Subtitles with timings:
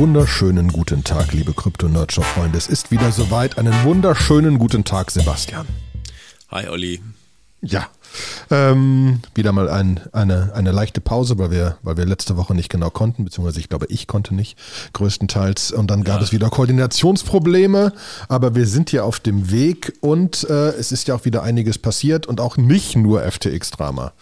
[0.00, 2.56] Wunderschönen guten Tag, liebe Krypto-Nerdshow-Freunde.
[2.56, 3.58] Es ist wieder soweit.
[3.58, 5.66] Einen wunderschönen guten Tag, Sebastian.
[6.48, 7.02] Hi, Olli.
[7.60, 7.86] Ja,
[8.50, 12.70] ähm, wieder mal ein, eine, eine leichte Pause, weil wir, weil wir letzte Woche nicht
[12.70, 14.56] genau konnten, beziehungsweise ich glaube, ich konnte nicht,
[14.94, 15.70] größtenteils.
[15.70, 16.22] Und dann gab ja.
[16.22, 17.92] es wieder Koordinationsprobleme,
[18.26, 21.76] aber wir sind hier auf dem Weg und äh, es ist ja auch wieder einiges
[21.76, 24.14] passiert und auch nicht nur FTX-Drama.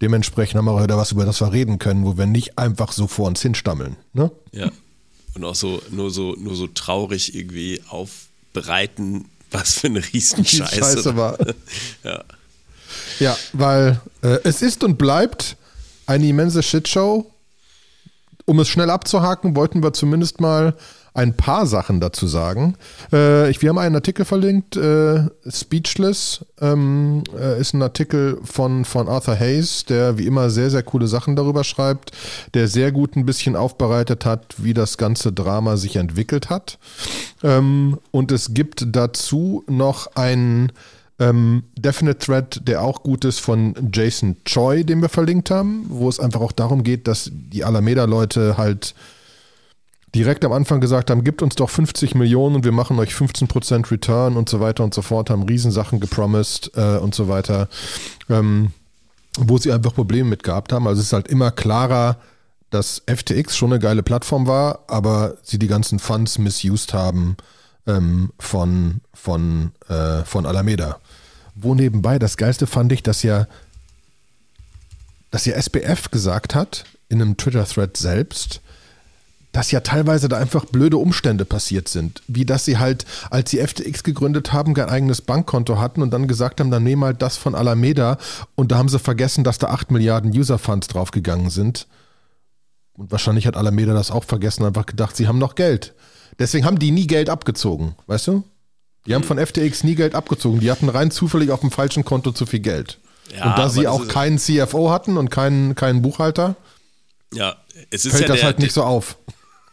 [0.00, 3.08] Dementsprechend haben wir heute was, über das wir reden können, wo wir nicht einfach so
[3.08, 3.96] vor uns hinstammeln.
[4.12, 4.30] Ne?
[4.52, 4.70] Ja.
[5.34, 10.76] Und auch so nur so, nur so traurig irgendwie aufbereiten, was für eine Riesenscheiße.
[10.76, 11.38] Scheiße war.
[12.04, 12.24] ja.
[13.18, 15.56] Ja, weil äh, es ist und bleibt
[16.06, 17.30] eine immense Shitshow.
[18.46, 20.74] Um es schnell abzuhaken, wollten wir zumindest mal
[21.14, 22.74] ein paar Sachen dazu sagen.
[23.12, 28.84] Äh, ich, wir haben einen Artikel verlinkt, äh, Speechless ähm, äh, ist ein Artikel von,
[28.84, 32.10] von Arthur Hayes, der wie immer sehr, sehr coole Sachen darüber schreibt,
[32.54, 36.78] der sehr gut ein bisschen aufbereitet hat, wie das ganze Drama sich entwickelt hat.
[37.44, 40.72] Ähm, und es gibt dazu noch einen
[41.24, 46.08] ähm, Definite Thread, der auch gut ist, von Jason Choi, den wir verlinkt haben, wo
[46.08, 48.94] es einfach auch darum geht, dass die Alameda-Leute halt
[50.14, 53.90] direkt am Anfang gesagt haben, gibt uns doch 50 Millionen und wir machen euch 15%
[53.90, 57.68] Return und so weiter und so fort, haben Riesensachen gepromised äh, und so weiter,
[58.28, 58.70] ähm,
[59.38, 60.86] wo sie einfach Probleme mit gehabt haben.
[60.86, 62.18] Also es ist halt immer klarer,
[62.70, 67.36] dass FTX schon eine geile Plattform war, aber sie die ganzen Funds misused haben
[67.86, 70.98] ähm, von, von, äh, von Alameda.
[71.54, 73.46] Wo nebenbei das Geilste fand ich, dass ja,
[75.30, 78.60] dass ja SBF gesagt hat, in einem Twitter-Thread selbst,
[79.54, 82.22] dass ja teilweise da einfach blöde Umstände passiert sind.
[82.26, 86.26] Wie dass sie halt, als sie FTX gegründet haben, kein eigenes Bankkonto hatten und dann
[86.26, 88.18] gesagt haben, dann nehmen halt das von Alameda
[88.56, 91.86] und da haben sie vergessen, dass da 8 Milliarden User-Funds draufgegangen sind.
[92.94, 95.94] Und wahrscheinlich hat Alameda das auch vergessen, einfach gedacht, sie haben noch Geld.
[96.40, 98.44] Deswegen haben die nie Geld abgezogen, weißt du?
[99.06, 100.60] Die haben von FTX nie Geld abgezogen.
[100.60, 102.98] Die hatten rein zufällig auf dem falschen Konto zu viel Geld.
[103.36, 106.56] Ja, und da sie auch keinen CFO hatten und keinen, keinen Buchhalter,
[107.32, 107.56] ja,
[107.90, 109.16] es ist fällt ja das der, halt nicht so auf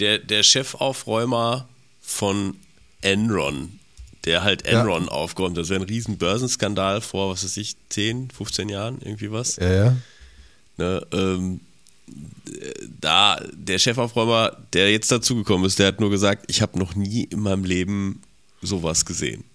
[0.02, 1.70] der, der Chefaufräumer
[2.02, 2.58] von
[3.02, 3.80] Enron,
[4.26, 5.12] der halt Enron ja.
[5.12, 5.64] aufgeräumt hat.
[5.64, 9.58] Das wäre ein riesen Börsenskandal vor, was weiß ich, 10, 15 Jahren, irgendwie was.
[9.58, 9.96] Ja, ja.
[10.78, 11.62] Ne, ähm,
[13.00, 17.24] da, der Chefaufräumer, der jetzt dazugekommen ist, der hat nur gesagt, ich habe noch nie
[17.24, 18.22] in meinem Leben
[18.62, 19.44] sowas gesehen.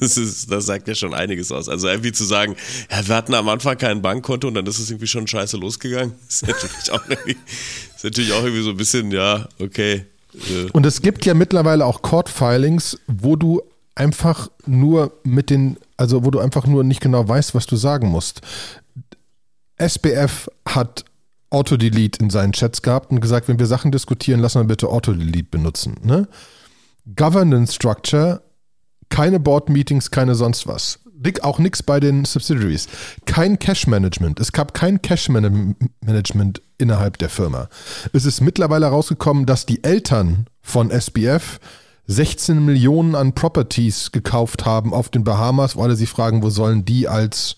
[0.00, 1.68] Das, ist, das sagt ja schon einiges aus.
[1.68, 2.56] Also irgendwie zu sagen,
[2.90, 6.14] ja, wir hatten am Anfang kein Bankkonto und dann ist es irgendwie schon scheiße losgegangen,
[6.28, 7.36] ist natürlich auch irgendwie,
[7.94, 10.04] ist natürlich auch irgendwie so ein bisschen, ja, okay.
[10.34, 10.70] Äh.
[10.72, 13.62] Und es gibt ja mittlerweile auch Court-Filings, wo du
[13.94, 18.08] einfach nur mit den, also wo du einfach nur nicht genau weißt, was du sagen
[18.08, 18.40] musst.
[19.78, 21.04] SBF hat
[21.50, 25.48] Autodelete in seinen Chats gehabt und gesagt, wenn wir Sachen diskutieren, lass mal bitte Autodelete
[25.50, 25.96] benutzen.
[26.02, 26.28] Ne?
[27.16, 28.42] Governance Structure
[29.08, 31.00] keine Board-Meetings, keine sonst was.
[31.42, 32.86] Auch nichts bei den Subsidiaries.
[33.26, 34.38] Kein Cash-Management.
[34.38, 37.68] Es gab kein Cash-Management innerhalb der Firma.
[38.12, 41.58] Es ist mittlerweile herausgekommen, dass die Eltern von SBF
[42.06, 46.84] 16 Millionen an Properties gekauft haben auf den Bahamas, wo alle sie fragen, wo sollen
[46.84, 47.56] die als,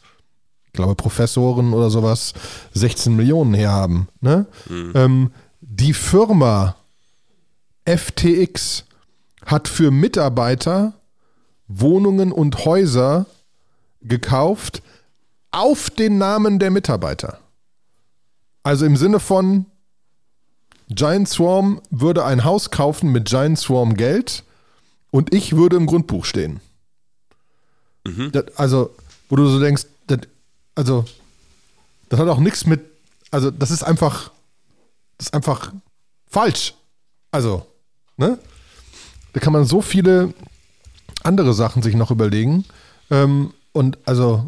[0.67, 2.32] ich glaube, Professoren oder sowas
[2.72, 4.09] 16 Millionen herhaben.
[4.21, 4.47] Ne?
[4.69, 4.93] Mhm.
[4.94, 5.31] Ähm,
[5.61, 6.77] die Firma
[7.84, 8.84] FTX
[9.47, 10.95] hat für Mitarbeiter
[11.69, 13.27] Wohnungen und Häuser
[14.03, 14.83] gekauft
[15.53, 17.38] auf den Namen der Mitarbeiter.
[18.62, 19.67] Also im Sinne von
[20.88, 24.43] Giant Swarm würde ein Haus kaufen mit Giant Swarm Geld
[25.11, 26.61] und ich würde im Grundbuch stehen.
[28.06, 28.32] Mhm.
[28.32, 28.94] Das, also,
[29.29, 30.20] wo du so denkst, das,
[30.75, 31.05] also,
[32.09, 32.81] das hat auch nichts mit,
[33.31, 34.31] also, das ist einfach,
[35.19, 35.73] das ist einfach
[36.26, 36.75] falsch.
[37.31, 37.67] Also,
[38.17, 38.38] ne?
[39.32, 40.35] Da kann man so viele
[41.23, 42.65] andere Sachen sich noch überlegen.
[43.11, 44.47] Ähm, und also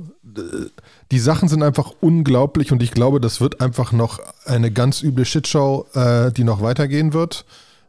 [1.11, 5.25] die Sachen sind einfach unglaublich und ich glaube, das wird einfach noch eine ganz üble
[5.25, 7.45] Shitshow, äh, die noch weitergehen wird.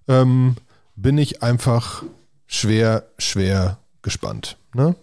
[0.07, 0.55] Ähm,
[0.95, 2.03] bin ich einfach
[2.47, 4.57] schwer, schwer gespannt.
[4.73, 4.95] Ne?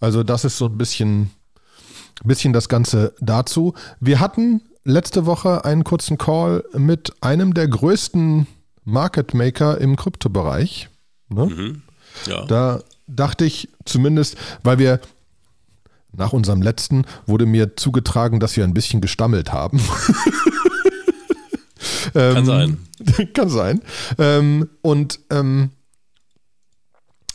[0.00, 1.30] Also das ist so ein bisschen,
[2.24, 3.74] bisschen das Ganze dazu.
[4.00, 8.46] Wir hatten letzte Woche einen kurzen Call mit einem der größten
[8.84, 10.88] Market Maker im Kryptobereich.
[11.30, 11.46] Ne?
[11.46, 11.82] Mhm.
[12.26, 12.44] Ja.
[12.44, 15.00] Da dachte ich zumindest, weil wir
[16.12, 19.80] nach unserem letzten wurde mir zugetragen, dass wir ein bisschen gestammelt haben.
[22.12, 22.78] kann ähm, sein.
[23.34, 23.80] Kann sein.
[24.18, 25.70] Ähm, und ähm,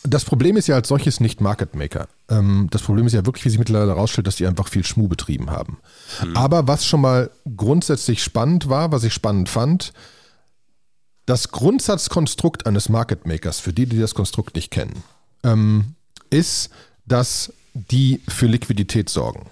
[0.03, 2.07] das Problem ist ja als solches nicht Market Maker.
[2.29, 5.07] Ähm, das Problem ist ja wirklich, wie sich mittlerweile herausstellt, dass die einfach viel Schmuh
[5.07, 5.79] betrieben haben.
[6.23, 6.37] Mhm.
[6.37, 9.93] Aber was schon mal grundsätzlich spannend war, was ich spannend fand,
[11.25, 15.03] Das Grundsatzkonstrukt eines Market Makers, für die, die das Konstrukt nicht kennen,
[15.43, 15.95] ähm,
[16.29, 16.69] ist,
[17.05, 19.47] dass die für Liquidität sorgen.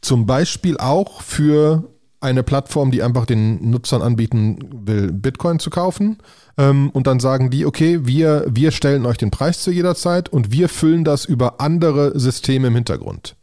[0.00, 1.84] Zum Beispiel auch für
[2.20, 6.18] eine Plattform, die einfach den Nutzern anbieten will, Bitcoin zu kaufen.
[6.58, 10.28] Ähm, und dann sagen die, okay, wir, wir stellen euch den Preis zu jeder Zeit
[10.28, 13.36] und wir füllen das über andere Systeme im Hintergrund.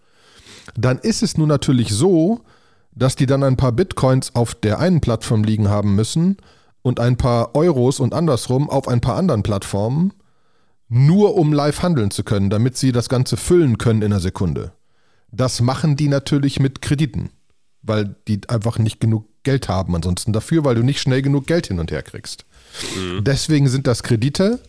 [0.75, 2.41] Dann ist es nun natürlich so,
[2.93, 6.37] dass die dann ein paar Bitcoins auf der einen Plattform liegen haben müssen
[6.81, 10.13] und ein paar Euros und andersrum auf ein paar anderen Plattformen,
[10.87, 14.73] nur um live handeln zu können, damit sie das Ganze füllen können in einer Sekunde.
[15.31, 17.29] Das machen die natürlich mit Krediten,
[17.81, 21.67] weil die einfach nicht genug Geld haben ansonsten dafür, weil du nicht schnell genug Geld
[21.67, 22.45] hin und her kriegst.
[22.97, 23.23] Mhm.
[23.23, 24.59] Deswegen sind das Kredite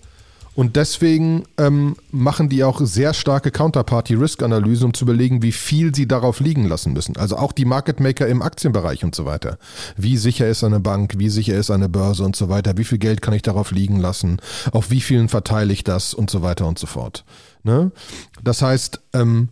[0.54, 6.08] und deswegen ähm, machen die auch sehr starke Counterparty-Risk-Analysen, um zu überlegen, wie viel sie
[6.08, 7.16] darauf liegen lassen müssen.
[7.16, 9.58] Also auch die Market Maker im Aktienbereich und so weiter.
[9.96, 12.98] Wie sicher ist eine Bank, wie sicher ist eine Börse und so weiter, wie viel
[12.98, 14.38] Geld kann ich darauf liegen lassen,
[14.72, 17.24] auf wie vielen verteile ich das und so weiter und so fort.
[17.62, 17.92] Ne?
[18.42, 19.50] Das heißt, ähm,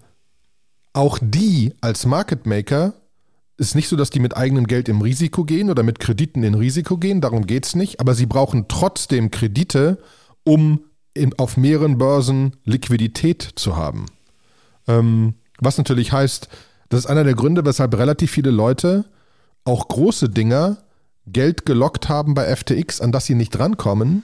[0.92, 2.94] auch die als Market Maker
[3.56, 6.54] ist nicht so, dass die mit eigenem Geld im Risiko gehen oder mit Krediten in
[6.54, 9.98] Risiko gehen, darum geht es nicht, aber sie brauchen trotzdem Kredite,
[10.48, 10.80] um
[11.12, 14.06] in, auf mehreren Börsen Liquidität zu haben.
[14.86, 16.48] Ähm, was natürlich heißt,
[16.88, 19.04] das ist einer der Gründe, weshalb relativ viele Leute
[19.64, 20.78] auch große Dinger
[21.26, 24.22] Geld gelockt haben bei FTX, an das sie nicht rankommen.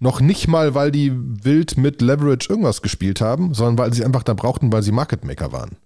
[0.00, 4.24] Noch nicht mal, weil die wild mit Leverage irgendwas gespielt haben, sondern weil sie einfach
[4.24, 5.76] da brauchten, weil sie Market Maker waren.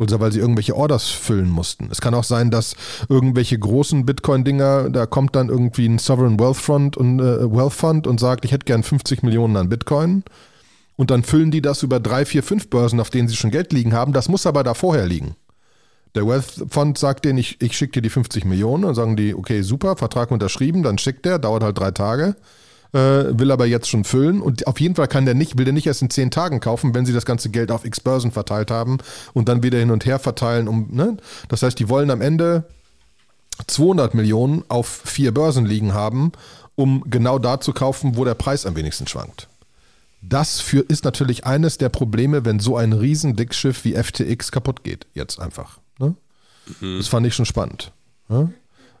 [0.00, 1.88] Oder weil sie irgendwelche Orders füllen mussten.
[1.90, 2.74] Es kann auch sein, dass
[3.10, 8.06] irgendwelche großen Bitcoin-Dinger, da kommt dann irgendwie ein Sovereign Wealth Fund und äh, Wealth Fund
[8.06, 10.24] und sagt, ich hätte gern 50 Millionen an Bitcoin.
[10.96, 13.74] Und dann füllen die das über drei, vier, fünf Börsen, auf denen sie schon Geld
[13.74, 14.14] liegen haben.
[14.14, 15.36] Das muss aber da vorher liegen.
[16.14, 18.84] Der Wealth Fund sagt denen, ich, ich schicke dir die 50 Millionen.
[18.84, 22.36] Dann sagen die, okay, super, Vertrag unterschrieben, dann schickt der, dauert halt drei Tage
[22.92, 25.74] äh, will aber jetzt schon füllen und auf jeden Fall kann der nicht, will der
[25.74, 28.70] nicht erst in zehn Tagen kaufen, wenn sie das ganze Geld auf X Börsen verteilt
[28.70, 28.98] haben
[29.32, 30.68] und dann wieder hin und her verteilen.
[30.68, 31.16] Um, ne?
[31.48, 32.64] Das heißt, die wollen am Ende
[33.66, 36.32] 200 Millionen auf vier Börsen liegen haben,
[36.74, 39.48] um genau da zu kaufen, wo der Preis am wenigsten schwankt.
[40.22, 45.06] Das für, ist natürlich eines der Probleme, wenn so ein Riesendickschiff wie FTX kaputt geht.
[45.14, 45.78] Jetzt einfach.
[45.98, 46.14] Ne?
[46.80, 46.98] Mhm.
[46.98, 47.92] Das fand ich schon spannend.
[48.28, 48.52] Ne?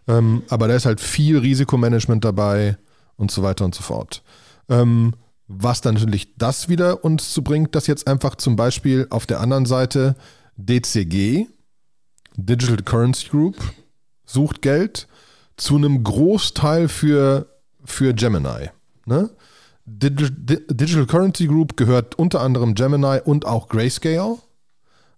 [0.08, 2.76] Ähm, aber da ist halt viel Risikomanagement dabei
[3.20, 4.22] und so weiter und so fort.
[4.68, 5.14] Ähm,
[5.46, 9.40] was dann natürlich das wieder uns zu bringt, dass jetzt einfach zum Beispiel auf der
[9.40, 10.16] anderen Seite
[10.56, 11.46] DCG,
[12.36, 13.56] Digital Currency Group,
[14.24, 15.08] sucht Geld
[15.56, 17.46] zu einem Großteil für,
[17.84, 18.70] für Gemini.
[19.06, 19.30] Ne?
[19.84, 24.38] Digital Currency Group gehört unter anderem Gemini und auch Grayscale.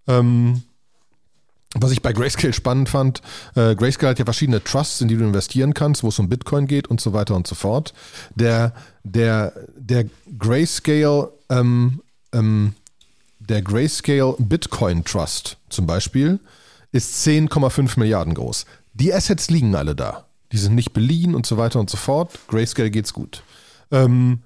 [0.07, 0.63] Ähm,
[1.75, 3.23] was ich bei Grayscale spannend fand,
[3.55, 6.67] äh, Grayscale hat ja verschiedene Trusts, in die du investieren kannst, wo es um Bitcoin
[6.67, 7.95] geht und so weiter und so fort.
[8.35, 10.07] Der, der, der
[10.39, 12.75] Grayscale, ähm, ähm,
[13.39, 16.41] der Grayscale Bitcoin Trust zum Beispiel
[16.93, 18.67] ist 10,5 Milliarden groß.
[18.93, 20.27] Die Assets liegen alle da.
[20.53, 22.39] Die sind nicht beliehen und so weiter und so fort.
[22.49, 23.43] Grayscale geht's gut.
[23.91, 24.43] Ähm,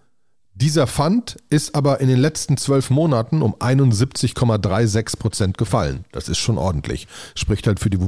[0.59, 6.07] dieser Fund ist aber in den letzten zwölf Monaten um 71,36 Prozent gefallen.
[6.13, 7.07] Das ist schon ordentlich.
[7.35, 7.99] Spricht halt für die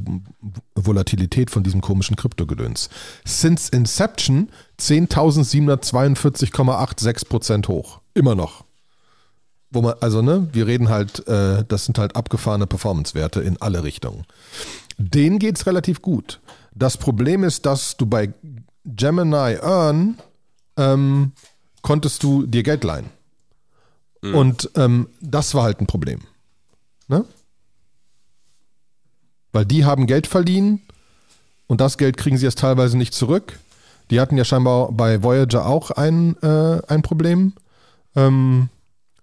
[0.74, 2.88] Volatilität von diesem komischen Kryptogedöns.
[3.26, 4.48] Since Inception
[4.80, 8.00] 10.742,86 Prozent hoch.
[8.14, 8.64] Immer noch.
[9.70, 13.84] Wo man, also, ne, wir reden halt, äh, das sind halt abgefahrene Performance-Werte in alle
[13.84, 14.24] Richtungen.
[14.96, 16.40] Denen geht es relativ gut.
[16.74, 18.32] Das Problem ist, dass du bei
[18.86, 20.16] Gemini Earn
[20.78, 21.32] ähm,
[21.82, 23.10] konntest du dir Geld leihen.
[24.22, 24.34] Mhm.
[24.34, 26.20] Und ähm, das war halt ein Problem.
[27.08, 27.24] Ne?
[29.52, 30.82] Weil die haben Geld verliehen
[31.66, 33.58] und das Geld kriegen sie erst teilweise nicht zurück.
[34.10, 37.52] Die hatten ja scheinbar bei Voyager auch ein, äh, ein Problem.
[38.16, 38.68] Ähm,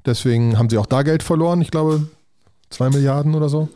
[0.05, 1.62] deswegen haben sie auch da Geld verloren.
[1.62, 2.07] Ich glaube,
[2.69, 3.69] zwei Milliarden oder so,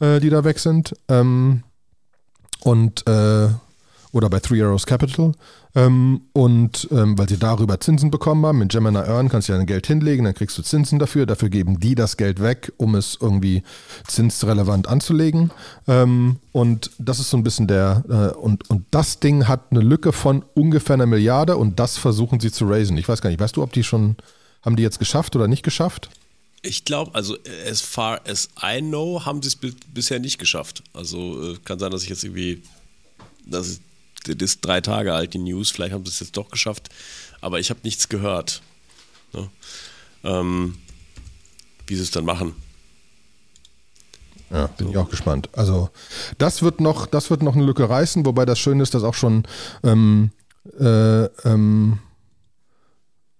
[0.00, 0.94] äh, die da weg sind.
[1.08, 1.62] Ähm,
[2.60, 3.48] und äh,
[4.12, 5.32] oder bei Three Arrows Capital.
[5.76, 9.66] Ähm, und ähm, weil sie darüber Zinsen bekommen haben, mit Gemini Earn kannst du dein
[9.66, 11.26] Geld hinlegen, dann kriegst du Zinsen dafür.
[11.26, 13.62] Dafür geben die das Geld weg, um es irgendwie
[14.08, 15.50] zinsrelevant anzulegen.
[15.86, 19.80] Ähm, und das ist so ein bisschen der, äh, und, und das Ding hat eine
[19.80, 22.96] Lücke von ungefähr einer Milliarde und das versuchen sie zu raisen.
[22.96, 24.16] Ich weiß gar nicht, weißt du, ob die schon,
[24.62, 26.08] haben die jetzt geschafft oder nicht geschafft?
[26.62, 27.36] Ich glaube, also
[27.68, 29.58] as far as I know, haben sie es
[29.92, 30.82] bisher nicht geschafft.
[30.94, 32.62] Also äh, kann sein, dass ich jetzt irgendwie,
[33.44, 33.80] dass ich
[34.34, 35.70] das ist drei Tage alt, die News.
[35.70, 36.88] Vielleicht haben sie es jetzt doch geschafft.
[37.40, 38.62] Aber ich habe nichts gehört.
[39.32, 39.48] Ne?
[40.24, 40.78] Ähm,
[41.86, 42.54] wie sie es dann machen.
[44.50, 44.92] Ja, bin so.
[44.92, 45.48] ich auch gespannt.
[45.52, 45.90] Also,
[46.38, 49.14] das wird noch, das wird noch eine Lücke reißen, wobei das Schöne ist, dass auch
[49.14, 49.44] schon
[49.82, 50.30] ähm,
[50.78, 51.98] äh, ähm,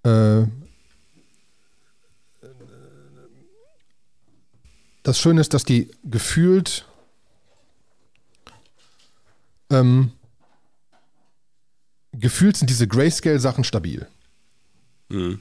[0.03, 0.43] äh,
[5.03, 6.85] das Schöne ist, dass die gefühlt
[9.71, 10.11] ähm,
[12.19, 14.07] gefühlt sind diese Grayscale-Sachen stabil.
[15.09, 15.41] Mhm.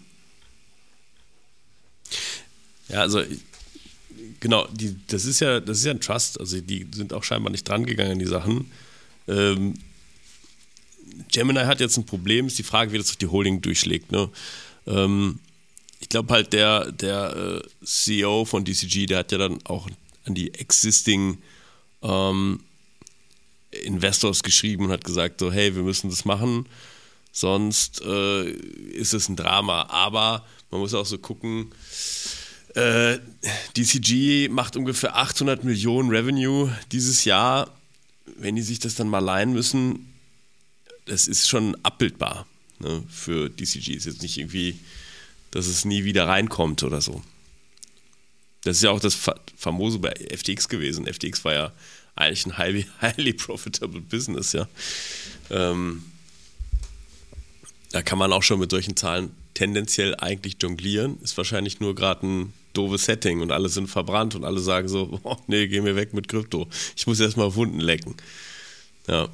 [2.90, 3.24] Ja, also
[4.40, 6.40] genau, die, das ist ja, das ist ja ein Trust.
[6.40, 8.72] Also die sind auch scheinbar nicht dran gegangen an die Sachen.
[9.28, 9.74] Ähm,
[11.32, 14.12] Gemini hat jetzt ein Problem, ist die Frage, wie das durch die Holding durchschlägt.
[14.12, 14.30] Ne?
[14.86, 15.40] Ähm,
[16.00, 19.90] ich glaube halt, der, der äh, CEO von DCG, der hat ja dann auch
[20.26, 21.38] an die existing
[22.02, 22.60] ähm,
[23.84, 26.68] Investors geschrieben und hat gesagt, so, hey, wir müssen das machen,
[27.32, 29.88] sonst äh, ist es ein Drama.
[29.90, 31.72] Aber man muss auch so gucken,
[32.76, 33.20] äh,
[33.78, 37.72] DCG macht ungefähr 800 Millionen Revenue dieses Jahr.
[38.38, 40.14] Wenn die sich das dann mal leihen müssen,
[41.06, 42.46] das ist schon abbildbar
[42.80, 43.94] ne, für DCG.
[43.94, 44.80] Ist jetzt nicht irgendwie,
[45.52, 47.24] dass es nie wieder reinkommt oder so.
[48.64, 49.18] Das ist ja auch das
[49.56, 51.06] famose bei FTX gewesen.
[51.06, 51.72] FTX war ja
[52.16, 54.68] eigentlich ein highly, highly profitable Business, ja.
[55.50, 56.04] Ähm,
[57.92, 61.18] da kann man auch schon mit solchen Zahlen tendenziell eigentlich jonglieren.
[61.22, 65.20] Ist wahrscheinlich nur gerade ein doofes Setting und alle sind verbrannt und alle sagen so,
[65.24, 66.68] oh, nee, geh mir weg mit Krypto.
[66.96, 68.16] Ich muss erstmal Wunden lecken.
[69.08, 69.30] Ja.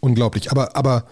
[0.00, 0.50] Unglaublich.
[0.50, 1.06] Aber, aber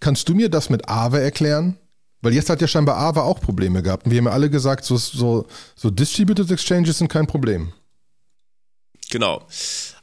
[0.00, 1.76] kannst du mir das mit Aave erklären?
[2.20, 4.06] Weil jetzt hat ja scheinbar Aave auch Probleme gehabt.
[4.06, 5.46] Und wir haben ja alle gesagt, so, so,
[5.76, 7.72] so Distributed Exchanges sind kein Problem.
[9.10, 9.46] Genau.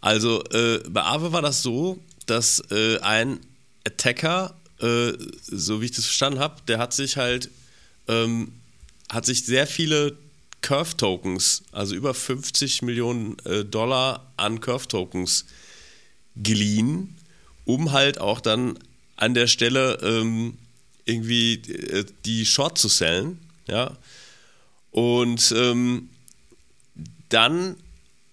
[0.01, 3.39] Also äh, bei Aave war das so, dass äh, ein
[3.85, 5.13] Attacker äh,
[5.47, 7.49] so wie ich das verstanden habe, der hat sich halt,
[8.07, 8.53] ähm,
[9.09, 10.17] hat sich sehr viele
[10.61, 15.45] Curve-Tokens, also über 50 Millionen äh, Dollar an Curve-Tokens
[16.35, 17.15] geliehen,
[17.65, 18.77] um halt auch dann
[19.15, 20.57] an der Stelle ähm,
[21.05, 23.97] irgendwie äh, die Short zu sellen, ja.
[24.91, 26.09] Und ähm,
[27.29, 27.75] dann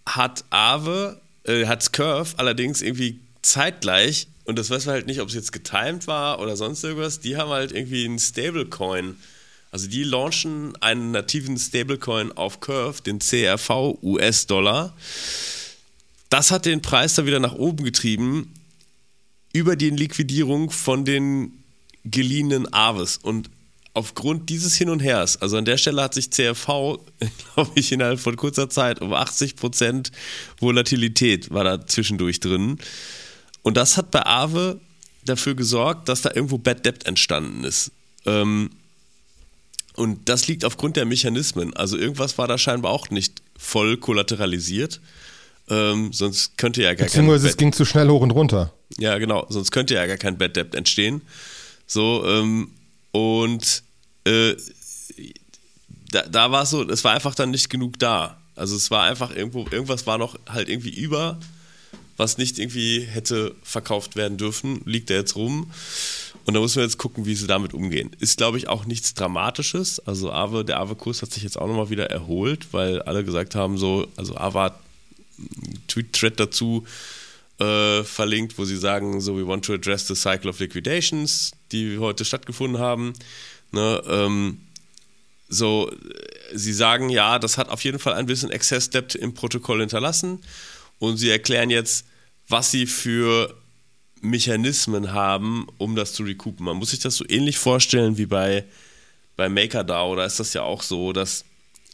[0.07, 5.29] hat Aave, äh, hat Curve allerdings irgendwie zeitgleich und das weiß man halt nicht, ob
[5.29, 9.17] es jetzt getimed war oder sonst irgendwas, die haben halt irgendwie einen Stablecoin.
[9.71, 14.95] Also die launchen einen nativen Stablecoin auf Curve, den CRV US-Dollar.
[16.29, 18.53] Das hat den Preis dann wieder nach oben getrieben
[19.53, 21.62] über die Liquidierung von den
[22.05, 23.17] geliehenen Aves.
[23.17, 23.51] Und
[23.95, 26.67] aufgrund dieses Hin und Hers, also an der Stelle hat sich CRV,
[27.55, 30.11] glaube ich, innerhalb von kurzer Zeit um 80%
[30.59, 32.79] Volatilität war da zwischendurch drin.
[33.63, 34.81] Und das hat bei Aave
[35.25, 37.93] dafür gesorgt, dass da irgendwo Bad Debt entstanden ist.
[38.27, 38.71] Ähm,
[39.95, 41.75] und das liegt aufgrund der Mechanismen.
[41.75, 45.01] Also irgendwas war da scheinbar auch nicht voll kollateralisiert.
[45.69, 48.73] Ähm, sonst könnte ja gar Beziehungsweise es ging zu schnell hoch und runter.
[48.99, 49.47] Ja, genau.
[49.49, 51.23] Sonst könnte ja gar kein Bad Debt entstehen.
[51.93, 52.71] So, ähm,
[53.11, 53.83] und
[54.25, 54.55] äh,
[56.11, 58.39] da, da war es so, es war einfach dann nicht genug da.
[58.57, 61.39] Also es war einfach irgendwo, irgendwas war noch halt irgendwie über
[62.17, 65.71] was nicht irgendwie hätte verkauft werden dürfen, liegt da jetzt rum.
[66.45, 68.11] Und da muss man jetzt gucken, wie sie damit umgehen.
[68.21, 70.01] Ist, glaube ich, auch nichts Dramatisches.
[70.07, 73.79] Also Aave, der Aave-Kurs hat sich jetzt auch nochmal wieder erholt, weil alle gesagt haben,
[73.79, 74.81] so, also Aave hat
[75.39, 76.85] einen Tweet-Thread dazu
[77.59, 81.99] äh, verlinkt, wo sie sagen, so, we want to address the cycle of liquidations, die
[81.99, 83.13] heute stattgefunden haben.
[83.73, 84.61] Ne, ähm,
[85.49, 85.91] so,
[86.55, 90.41] sie sagen, ja, das hat auf jeden Fall ein bisschen Excess-Debt im Protokoll hinterlassen
[90.99, 92.07] und sie erklären jetzt,
[92.49, 93.55] was sie für
[94.23, 96.65] Mechanismen haben, um das zu recoupen.
[96.65, 98.65] Man muss sich das so ähnlich vorstellen wie bei,
[99.37, 100.17] bei MakerDAO.
[100.17, 101.45] Da ist das ja auch so, dass,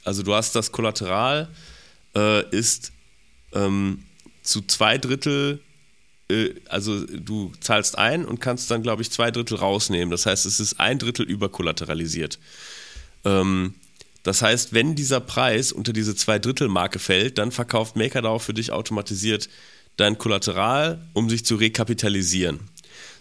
[0.05, 1.49] also du hast das Kollateral,
[2.15, 2.93] äh, ist
[3.55, 4.05] ähm,
[4.49, 5.61] zu zwei Drittel,
[6.31, 10.11] äh, also du zahlst ein und kannst dann, glaube ich, zwei Drittel rausnehmen.
[10.11, 12.39] Das heißt, es ist ein Drittel überkollateralisiert.
[13.25, 13.75] Ähm,
[14.23, 19.49] das heißt, wenn dieser Preis unter diese Zwei-Drittel-Marke fällt, dann verkauft MakerDAO für dich automatisiert
[19.97, 22.61] dein Kollateral, um sich zu rekapitalisieren.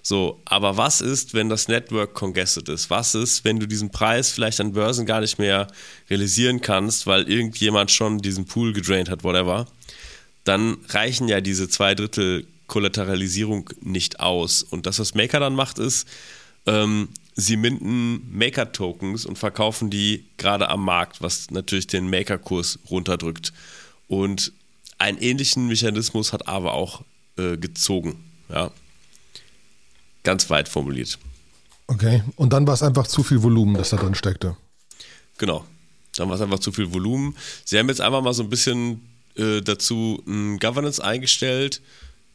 [0.01, 2.89] So, aber was ist, wenn das Network congested ist?
[2.89, 5.67] Was ist, wenn du diesen Preis vielleicht an Börsen gar nicht mehr
[6.10, 9.67] realisieren kannst, weil irgendjemand schon diesen Pool gedraint hat, whatever?
[10.48, 14.63] Dann reichen ja diese zwei Drittel Kollateralisierung nicht aus.
[14.63, 16.08] Und das, was Maker dann macht, ist,
[16.66, 23.51] ähm, sie minden Maker-Tokens und verkaufen die gerade am Markt, was natürlich den Maker-Kurs runterdrückt.
[24.08, 24.54] Und
[24.98, 27.04] einen ähnlichen Mechanismus hat aber auch
[27.38, 28.24] äh, gezogen.
[28.50, 28.72] Ja.
[30.24, 31.20] Ganz weit formuliert.
[31.88, 34.58] Okay, und dann war es einfach zu viel Volumen, das da drin steckte.
[35.38, 35.66] Genau,
[36.16, 37.36] dann war es einfach zu viel Volumen.
[37.63, 39.01] Sie haben jetzt einfach mal so ein bisschen
[39.38, 41.82] äh, dazu ein Governance eingestellt,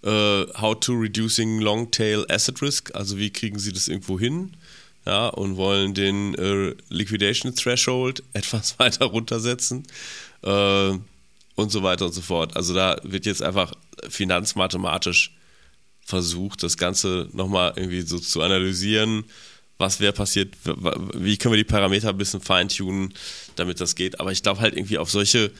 [0.02, 4.56] äh, How to Reducing Long Tail Asset Risk, also wie kriegen sie das irgendwo hin?
[5.04, 9.85] Ja, und wollen den äh, Liquidation Threshold etwas weiter runtersetzen
[10.42, 10.90] äh,
[11.54, 12.56] und so weiter und so fort.
[12.56, 13.73] Also da wird jetzt einfach
[14.09, 15.35] finanzmathematisch
[16.04, 19.25] versucht, das Ganze nochmal irgendwie so zu analysieren,
[19.78, 23.14] was wäre passiert, wie können wir die Parameter ein bisschen feintunen,
[23.56, 24.21] damit das geht.
[24.21, 25.50] Aber ich glaube halt irgendwie auf solche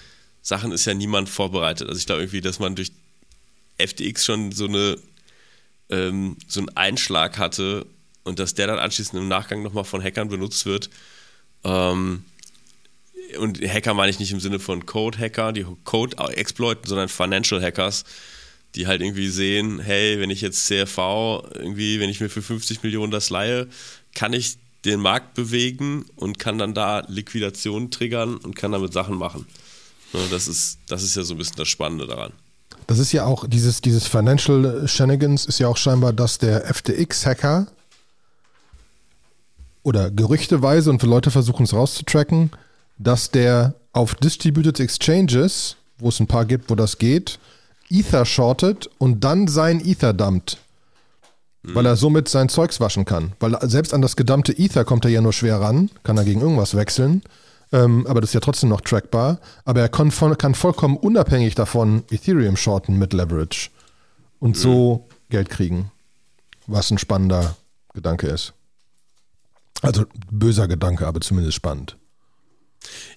[0.43, 1.89] Sachen ist ja niemand vorbereitet.
[1.89, 2.93] Also ich glaube irgendwie, dass man durch
[3.79, 4.99] FTX schon so eine
[5.89, 7.87] ähm, so einen Einschlag hatte
[8.25, 10.91] und dass der dann anschließend im Nachgang nochmal von Hackern benutzt wird.
[11.65, 12.25] Ähm,
[13.39, 18.05] und Hacker meine ich nicht im Sinne von Code-Hacker, die Code exploiten, sondern Financial Hackers,
[18.75, 22.83] die halt irgendwie sehen, hey, wenn ich jetzt CFV irgendwie, wenn ich mir für 50
[22.83, 23.69] Millionen das leihe,
[24.15, 29.17] kann ich den Markt bewegen und kann dann da Liquidation triggern und kann damit Sachen
[29.17, 29.47] machen.
[30.31, 32.33] Das ist, das ist ja so ein bisschen das Spannende daran.
[32.87, 37.67] Das ist ja auch, dieses, dieses Financial Shenanigans ist ja auch scheinbar, dass der FTX-Hacker
[39.83, 42.51] oder gerüchteweise, und Leute versuchen es rauszutracken,
[42.99, 47.39] dass der auf Distributed Exchanges, wo es ein paar gibt, wo das geht,
[47.91, 50.59] Ether shortet und dann sein Ether dumpt.
[51.63, 51.75] Mhm.
[51.75, 53.33] Weil er somit sein Zeugs waschen kann.
[53.39, 56.41] Weil selbst an das gedumpte Ether kommt er ja nur schwer ran, kann er gegen
[56.41, 57.23] irgendwas wechseln.
[57.73, 59.41] Ähm, aber das ist ja trotzdem noch trackbar.
[59.65, 63.71] Aber er kann, voll, kann vollkommen unabhängig davon Ethereum shorten mit Leverage.
[64.39, 64.61] Und mhm.
[64.61, 65.91] so Geld kriegen.
[66.67, 67.57] Was ein spannender
[67.95, 68.53] Gedanke ist.
[69.81, 71.97] Also böser Gedanke, aber zumindest spannend.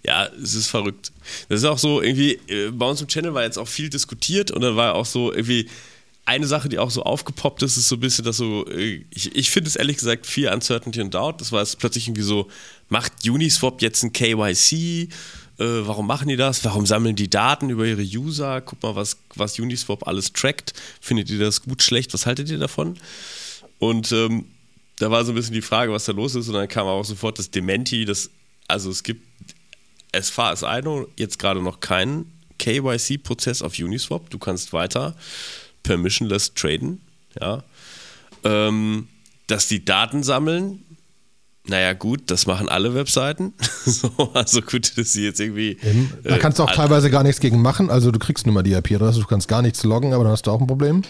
[0.03, 1.11] Ja, es ist verrückt.
[1.49, 4.51] Das ist auch so irgendwie, äh, bei uns im Channel war jetzt auch viel diskutiert
[4.51, 5.69] und dann war auch so irgendwie
[6.25, 9.35] eine Sache, die auch so aufgepoppt ist, ist so ein bisschen, dass so, äh, ich,
[9.35, 11.39] ich finde es ehrlich gesagt viel Uncertainty und Doubt.
[11.39, 12.49] Das war jetzt plötzlich irgendwie so,
[12.89, 14.73] macht Uniswap jetzt ein KYC?
[14.73, 15.07] Äh,
[15.57, 16.65] warum machen die das?
[16.65, 18.59] Warum sammeln die Daten über ihre User?
[18.61, 20.73] Guck mal, was, was Uniswap alles trackt.
[20.99, 22.13] Findet ihr das gut, schlecht?
[22.13, 22.97] Was haltet ihr davon?
[23.77, 24.45] Und ähm,
[24.97, 26.47] da war so ein bisschen die Frage, was da los ist.
[26.47, 28.03] Und dann kam auch sofort das Dementi.
[28.03, 28.31] Das,
[28.67, 29.21] also es gibt,
[30.11, 34.31] as far as I know, jetzt gerade noch keinen KYC-Prozess auf Uniswap.
[34.31, 35.15] Du kannst weiter
[35.85, 37.01] permissionless traden.
[37.39, 37.63] Ja.
[38.43, 39.07] Ähm,
[39.47, 40.83] dass die Daten sammeln,
[41.67, 43.53] naja, gut, das machen alle Webseiten.
[43.85, 45.77] so, also gut, dass sie jetzt irgendwie.
[45.81, 46.13] Eben.
[46.23, 47.89] Da kannst du auch äh, teilweise gar nichts gegen machen.
[47.89, 50.45] Also du kriegst nur mal die IP-Adresse, du kannst gar nichts loggen, aber dann hast
[50.47, 51.03] du auch ein Problem.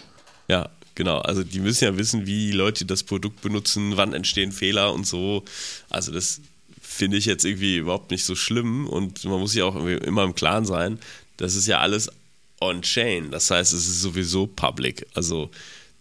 [0.48, 4.94] Ja, Genau, also die müssen ja wissen, wie Leute das Produkt benutzen, wann entstehen Fehler
[4.94, 5.44] und so.
[5.90, 6.40] Also das
[6.82, 10.36] finde ich jetzt irgendwie überhaupt nicht so schlimm und man muss sich auch immer im
[10.36, 10.98] Klaren sein,
[11.36, 12.10] das ist ja alles
[12.62, 13.32] on-chain.
[13.32, 15.08] Das heißt, es ist sowieso public.
[15.14, 15.50] Also,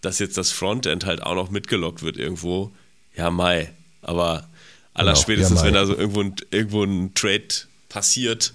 [0.01, 2.73] dass jetzt das Frontend halt auch noch mitgelockt wird irgendwo,
[3.17, 3.73] ja, mai.
[4.03, 4.49] Aber
[4.93, 7.49] aller genau, spätestens, ja, wenn da so irgendwo ein, irgendwo ein Trade
[7.89, 8.55] passiert,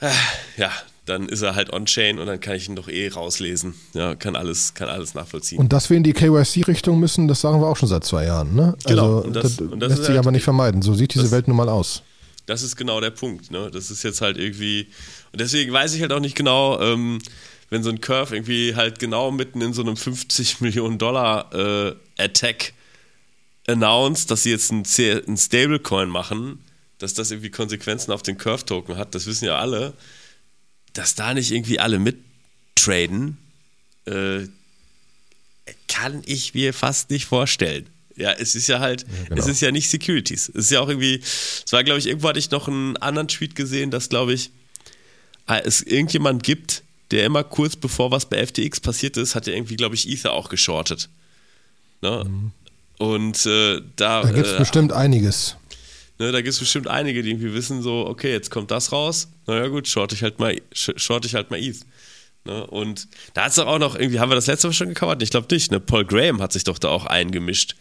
[0.00, 0.10] äh,
[0.56, 0.70] ja,
[1.06, 3.74] dann ist er halt on-chain und dann kann ich ihn doch eh rauslesen.
[3.94, 5.58] Ja, kann alles, kann alles nachvollziehen.
[5.58, 8.54] Und dass wir in die KYC-Richtung müssen, das sagen wir auch schon seit zwei Jahren.
[8.54, 8.76] Ne?
[8.86, 9.16] Genau.
[9.16, 10.82] Also, und das, das, das lässt sich halt, aber nicht vermeiden.
[10.82, 12.02] So sieht diese Welt nun mal aus.
[12.46, 13.50] Das ist genau der Punkt.
[13.50, 13.70] Ne?
[13.70, 14.88] Das ist jetzt halt irgendwie.
[15.32, 17.18] Und deswegen weiß ich halt auch nicht genau, ähm,
[17.68, 21.94] wenn so ein Curve irgendwie halt genau mitten in so einem 50 Millionen Dollar äh,
[22.18, 22.72] Attack
[23.68, 24.84] announced, dass sie jetzt einen,
[25.26, 26.64] einen Stablecoin machen,
[26.98, 29.94] dass das irgendwie Konsequenzen auf den Curve-Token hat, das wissen ja alle
[30.92, 33.38] dass da nicht irgendwie alle mittraden,
[34.06, 34.46] äh,
[35.88, 37.86] kann ich mir fast nicht vorstellen.
[38.16, 39.40] Ja, es ist ja halt, ja, genau.
[39.40, 40.48] es ist ja nicht Securities.
[40.50, 43.28] Es ist ja auch irgendwie, es war, glaube ich, irgendwo hatte ich noch einen anderen
[43.28, 44.50] Tweet gesehen, dass, glaube ich,
[45.46, 49.54] äh, es irgendjemand gibt, der immer kurz bevor was bei FTX passiert ist, hat ja
[49.54, 51.08] irgendwie, glaube ich, Ether auch geschortet.
[52.02, 52.24] Ne?
[52.26, 52.52] Mhm.
[52.98, 54.22] Und äh, da.
[54.22, 55.56] Da gibt es äh, bestimmt einiges.
[56.18, 59.28] Ne, da gibt es bestimmt einige, die irgendwie wissen, so, okay, jetzt kommt das raus.
[59.46, 61.80] Naja, gut, short ich halt mal, short ich halt mal ETH.
[62.44, 62.66] Ne?
[62.66, 65.22] Und da hat es doch auch noch, irgendwie, haben wir das letzte Mal schon gecovert?
[65.22, 65.80] Ich glaube nicht, ne?
[65.80, 67.74] Paul Graham hat sich doch da auch eingemischt.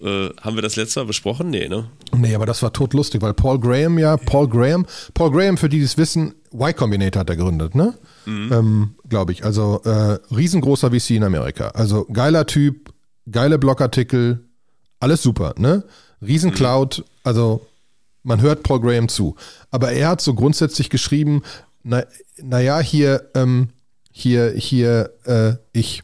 [0.00, 1.50] Äh, haben wir das letzte Mal besprochen?
[1.50, 1.90] Nee, ne?
[2.16, 5.78] Nee, aber das war totlustig, weil Paul Graham ja, Paul Graham, Paul Graham, für die,
[5.78, 7.94] die es wissen, Y Combinator hat er gegründet, ne?
[8.24, 8.52] Mhm.
[8.52, 9.44] Ähm, Glaube ich.
[9.44, 11.68] Also äh, riesengroßer VC in Amerika.
[11.70, 12.92] Also geiler Typ,
[13.30, 14.44] geile Blogartikel,
[15.00, 15.84] alles super, ne?
[16.22, 17.04] Riesencloud, mhm.
[17.24, 17.66] also
[18.22, 19.34] man hört Paul Graham zu.
[19.70, 21.42] Aber er hat so grundsätzlich geschrieben,
[21.82, 22.04] na,
[22.40, 23.70] naja, hier, ähm,
[24.12, 26.02] hier, hier, äh, ich,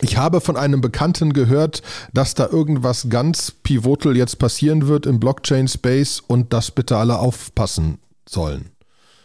[0.00, 5.20] ich habe von einem Bekannten gehört, dass da irgendwas ganz pivotal jetzt passieren wird im
[5.20, 8.70] Blockchain-Space und dass bitte alle aufpassen sollen.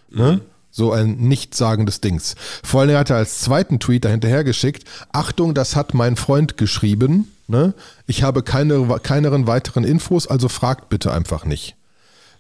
[0.10, 0.34] Ne?
[0.34, 0.42] Mhm.
[0.72, 2.36] So ein nichtssagendes Dings.
[2.64, 7.32] Vor allem hat er als zweiten Tweet dahinterher geschickt, Achtung, das hat mein Freund geschrieben.
[7.48, 7.74] Ne?
[8.06, 11.76] Ich habe keine, keineren weiteren Infos, also fragt bitte einfach nicht.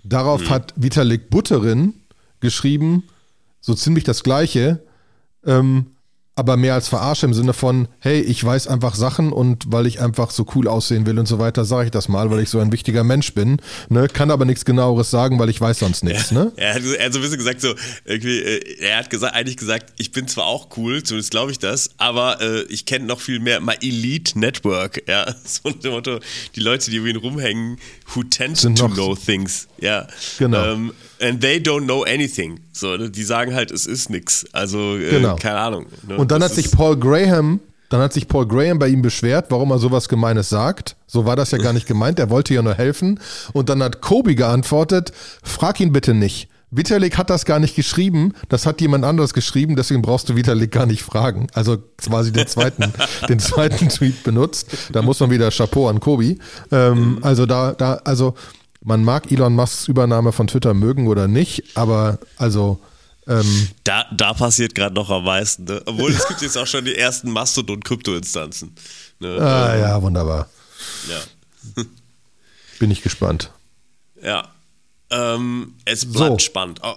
[0.03, 0.49] Darauf mhm.
[0.49, 1.95] hat Vitalik Butterin
[2.39, 3.03] geschrieben,
[3.59, 4.83] so ziemlich das Gleiche.
[5.45, 5.87] Ähm,
[6.39, 9.99] aber mehr als Verarsche im Sinne von, hey, ich weiß einfach Sachen und weil ich
[9.99, 12.59] einfach so cool aussehen will und so weiter, sage ich das mal, weil ich so
[12.59, 13.57] ein wichtiger Mensch bin.
[13.89, 14.07] Ne?
[14.07, 16.31] Kann aber nichts genaueres sagen, weil ich weiß sonst nichts.
[16.31, 16.53] Ne?
[16.55, 17.75] er, hat, er hat so ein bisschen gesagt, so,
[18.05, 21.59] irgendwie, äh, er hat gesagt, eigentlich gesagt, ich bin zwar auch cool, zumindest glaube ich
[21.59, 26.19] das, aber äh, ich kenne noch viel mehr, my Elite Network, ja, so ein Motto,
[26.55, 27.77] die Leute, die um ihn rumhängen,
[28.15, 30.07] who tend Sind to know things, ja.
[30.37, 30.63] Genau.
[30.63, 32.59] Ähm, and they don't know anything.
[32.71, 33.09] So, ne?
[33.09, 34.45] die sagen halt, es ist nix.
[34.53, 35.35] Also, äh, genau.
[35.35, 35.85] keine Ahnung.
[36.07, 36.17] Ne?
[36.17, 39.47] Und dann das hat sich Paul Graham, dann hat sich Paul Graham bei ihm beschwert,
[39.49, 40.95] warum er sowas Gemeines sagt.
[41.07, 42.19] So war das ja gar nicht gemeint.
[42.19, 43.19] Er wollte ja nur helfen.
[43.53, 45.11] Und dann hat Kobe geantwortet:
[45.43, 46.49] Frag ihn bitte nicht.
[46.71, 50.71] Vitalik hat das gar nicht geschrieben, das hat jemand anderes geschrieben, deswegen brauchst du Vitalik
[50.71, 51.47] gar nicht fragen.
[51.53, 52.93] Also quasi den zweiten,
[53.29, 54.67] den zweiten Tweet benutzt.
[54.91, 56.37] Da muss man wieder Chapeau an Kobi.
[56.71, 58.35] Ähm, also da, da, also
[58.81, 62.79] man mag Elon Musks Übernahme von Twitter mögen oder nicht, aber also
[63.27, 65.65] ähm, da, da passiert gerade noch am meisten.
[65.65, 65.81] Ne?
[65.85, 68.73] Obwohl es gibt jetzt auch schon die ersten Mastodon-Krypto-Instanzen.
[69.19, 69.37] Ne?
[69.39, 70.49] Ah ähm, ja, wunderbar.
[71.07, 71.83] Ja.
[72.79, 73.51] Bin ich gespannt.
[74.23, 74.49] Ja.
[75.11, 76.45] Ähm, es bleibt so.
[76.45, 76.79] spannend.
[76.83, 76.95] Oh.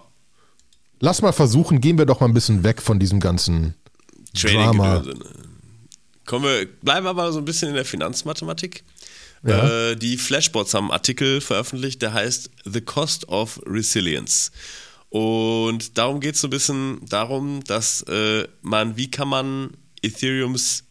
[1.01, 3.75] Lass mal versuchen, gehen wir doch mal ein bisschen weg von diesem ganzen
[4.35, 5.03] Trading Drama.
[6.25, 8.85] Kommen wir, bleiben aber so ein bisschen in der Finanzmathematik.
[9.45, 9.91] Ja.
[9.91, 14.53] Äh, die Flashbots haben einen Artikel veröffentlicht, der heißt The Cost of Resilience.
[15.09, 20.85] Und darum geht es so ein bisschen darum, dass äh, man, wie kann man Ethereums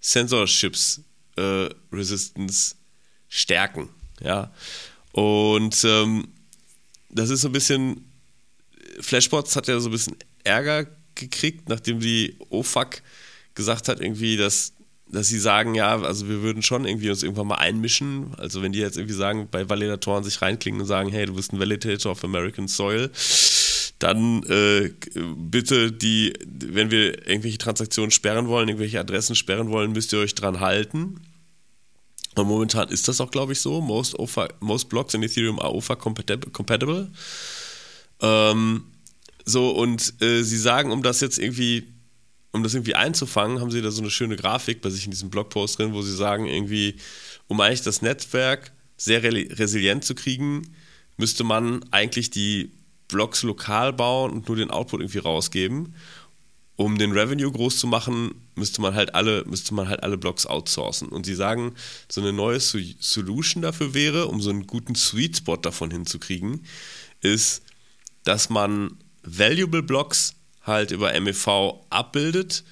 [0.00, 1.00] Censorships
[1.36, 2.74] äh, Resistance
[3.28, 3.88] stärken.
[4.20, 4.52] Ja.
[5.12, 6.28] Und ähm,
[7.10, 8.10] das ist so ein bisschen,
[9.00, 13.02] Flashbots hat ja so ein bisschen Ärger gekriegt, nachdem die OFAC
[13.54, 14.72] gesagt hat, irgendwie, dass
[15.10, 18.34] dass sie sagen, ja, also wir würden schon irgendwie uns irgendwann mal einmischen.
[18.36, 21.52] Also wenn die jetzt irgendwie sagen, bei Validatoren sich reinklingen und sagen, hey, du bist
[21.52, 23.10] ein Validator of American Soil,
[23.98, 24.90] dann äh,
[25.36, 30.34] bitte die, wenn wir irgendwelche Transaktionen sperren wollen, irgendwelche Adressen sperren wollen, müsst ihr euch
[30.34, 31.20] dran halten.
[32.34, 33.80] Und momentan ist das auch, glaube ich, so.
[33.80, 37.10] Most, OFA, most Blocks in Ethereum are OFA compatible.
[38.20, 38.84] Ähm,
[39.44, 41.88] so, und äh, sie sagen, um das jetzt irgendwie
[42.58, 45.30] um das irgendwie einzufangen, haben sie da so eine schöne Grafik bei sich in diesem
[45.30, 46.96] Blogpost drin, wo sie sagen, irgendwie,
[47.46, 50.74] um eigentlich das Netzwerk sehr resilient zu kriegen,
[51.16, 52.72] müsste man eigentlich die
[53.06, 55.94] Blogs lokal bauen und nur den Output irgendwie rausgeben.
[56.76, 60.46] Um den Revenue groß zu machen, müsste man halt alle, müsste man halt alle Blogs
[60.46, 61.08] outsourcen.
[61.08, 61.74] Und sie sagen,
[62.08, 66.64] so eine neue Solution dafür wäre, um so einen guten Sweet Spot davon hinzukriegen,
[67.20, 67.62] ist,
[68.24, 70.34] dass man Valuable Blocks
[70.68, 72.64] halt über MEV abbildet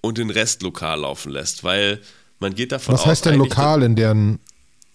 [0.00, 2.00] und den Rest lokal laufen lässt, weil
[2.38, 3.06] man geht davon Was aus.
[3.06, 4.40] Was heißt denn lokal in deren.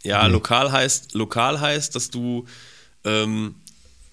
[0.04, 0.34] Ja, nee.
[0.34, 2.46] lokal heißt, lokal heißt, dass du,
[3.04, 3.56] ähm,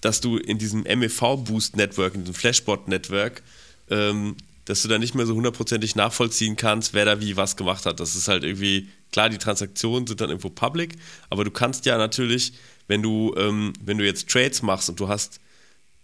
[0.01, 3.41] dass du in diesem MEV-Boost-Network, in diesem Flashbot-Network,
[3.89, 4.35] ähm,
[4.65, 8.01] dass du da nicht mehr so hundertprozentig nachvollziehen kannst, wer da wie was gemacht hat.
[8.01, 10.97] Das ist halt irgendwie, klar, die Transaktionen sind dann irgendwo public,
[11.29, 12.53] aber du kannst ja natürlich,
[12.87, 15.39] wenn du, ähm, wenn du jetzt Trades machst und du hast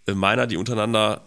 [0.06, 1.22] äh, Miner, die untereinander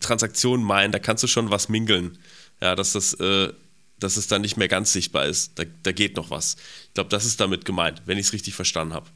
[0.00, 2.18] Transaktionen meinen, da kannst du schon was mingeln.
[2.60, 3.52] Ja, dass das, äh,
[3.98, 5.52] dass es dann nicht mehr ganz sichtbar ist.
[5.58, 6.56] Da, da geht noch was.
[6.88, 9.10] Ich glaube, das ist damit gemeint, wenn ich es richtig verstanden habe.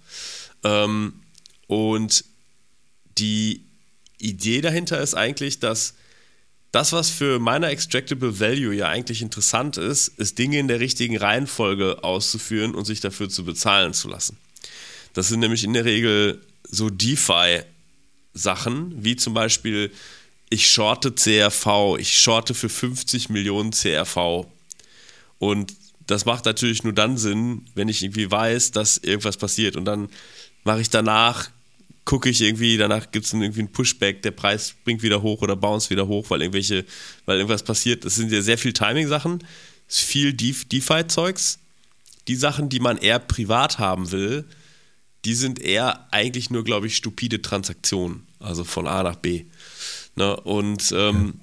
[0.64, 1.20] Ähm,
[1.66, 2.24] und
[3.18, 3.64] die
[4.18, 5.94] Idee dahinter ist eigentlich, dass
[6.72, 11.16] das, was für meiner Extractable Value ja eigentlich interessant ist, ist Dinge in der richtigen
[11.16, 14.36] Reihenfolge auszuführen und sich dafür zu bezahlen zu lassen.
[15.14, 17.64] Das sind nämlich in der Regel so DeFi-Sachen,
[19.02, 19.90] wie zum Beispiel
[20.50, 24.46] ich shorte CRV, ich shorte für 50 Millionen CRV.
[25.38, 25.74] Und
[26.06, 29.76] das macht natürlich nur dann Sinn, wenn ich irgendwie weiß, dass irgendwas passiert.
[29.76, 30.08] Und dann
[30.64, 31.50] mache ich danach,
[32.04, 35.54] gucke ich irgendwie, danach gibt es irgendwie einen Pushback, der Preis springt wieder hoch oder
[35.54, 36.84] bounce wieder hoch, weil irgendwelche,
[37.26, 38.04] weil irgendwas passiert.
[38.04, 39.44] Das sind ja sehr viel Timing-Sachen,
[39.86, 41.58] viel DeFi-Zeugs.
[42.26, 44.46] Die Sachen, die man eher privat haben will,
[45.24, 48.26] die sind eher eigentlich nur, glaube ich, stupide Transaktionen.
[48.40, 49.44] Also von A nach B.
[50.18, 50.36] Ne?
[50.36, 51.40] Und ähm,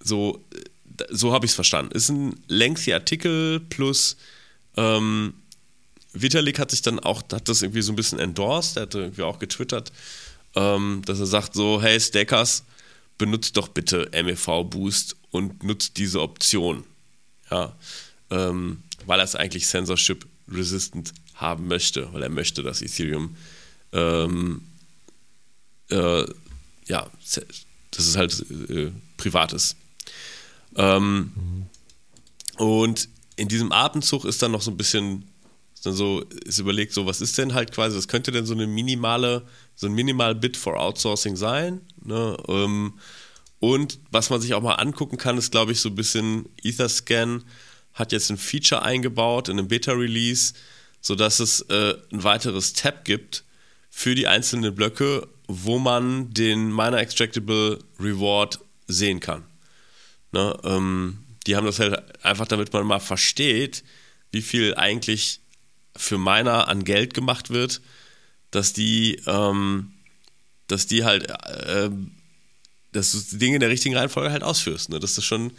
[0.00, 0.42] so,
[1.10, 1.92] so habe ich es verstanden.
[1.92, 4.16] Ist ein lengthy Artikel plus
[4.76, 5.34] ähm,
[6.12, 9.22] Vitalik hat sich dann auch, hat das irgendwie so ein bisschen endorsed, er hat irgendwie
[9.22, 9.92] auch getwittert,
[10.54, 12.64] ähm, dass er sagt so, hey Stackers,
[13.18, 16.84] benutzt doch bitte MEV Boost und nutzt diese Option.
[17.50, 17.74] Ja,
[18.30, 23.36] ähm, weil er es eigentlich censorship resistant haben möchte, weil er möchte, dass Ethereum
[23.92, 24.62] ähm,
[25.90, 26.24] äh,
[26.86, 27.10] ja,
[27.92, 29.76] dass es halt äh, privat ist.
[30.76, 31.66] Ähm, mhm.
[32.56, 35.24] Und in diesem Atemzug ist dann noch so ein bisschen,
[35.82, 38.66] dann so, ist überlegt, so, was ist denn halt quasi, das könnte denn so eine
[38.66, 41.80] minimale, so ein minimal Bit for Outsourcing sein.
[42.04, 42.36] Ne?
[42.48, 42.94] Ähm,
[43.58, 47.44] und was man sich auch mal angucken kann, ist, glaube ich, so ein bisschen Etherscan
[47.94, 50.54] hat jetzt ein Feature eingebaut in einem Beta-Release,
[51.00, 53.44] sodass es äh, ein weiteres Tab gibt
[53.90, 59.44] für die einzelnen Blöcke, wo man den Miner Extractable Reward sehen kann.
[60.32, 63.84] Ne, ähm, die haben das halt einfach, damit man mal versteht,
[64.30, 65.40] wie viel eigentlich
[65.96, 67.80] für Miner an Geld gemacht wird,
[68.50, 69.92] dass die, ähm,
[70.68, 71.90] dass die halt, äh,
[72.92, 75.00] dass du die Dinge in der richtigen Reihenfolge halt ausführst, ne?
[75.00, 75.52] dass das schon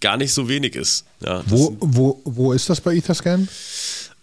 [0.00, 1.04] gar nicht so wenig ist.
[1.20, 3.48] Ja, wo, wo, wo ist das bei Etherscan?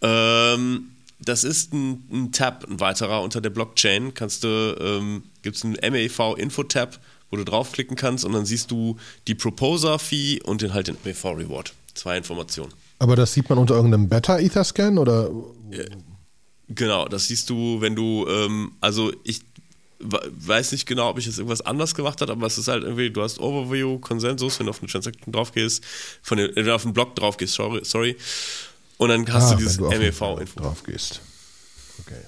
[0.02, 0.90] Ähm,
[1.28, 4.14] das ist ein, ein, Tab, ein weiterer unter der Blockchain.
[4.14, 8.98] Kannst du, ähm, gibt es einen MEV-Info-Tab, wo du draufklicken kannst und dann siehst du
[9.28, 11.74] die Proposer-Fee und den halt den MEV-Reward.
[11.94, 12.74] Zwei Informationen.
[13.00, 15.30] Aber das sieht man unter irgendeinem Beta-Etherscan oder?
[15.72, 15.84] Ja,
[16.70, 19.42] genau, das siehst du, wenn du, ähm, also ich
[20.00, 23.10] weiß nicht genau, ob ich jetzt irgendwas anders gemacht habe, aber es ist halt irgendwie,
[23.10, 25.84] du hast Overview, Konsensus, wenn du auf eine Transaction draufgehst,
[26.22, 28.16] von den, wenn du auf den Blog draufgehst, sorry, sorry
[28.98, 30.60] und dann hast ah, du dieses MEV-Info.
[30.60, 31.22] drauf gehst.
[32.00, 32.22] Okay.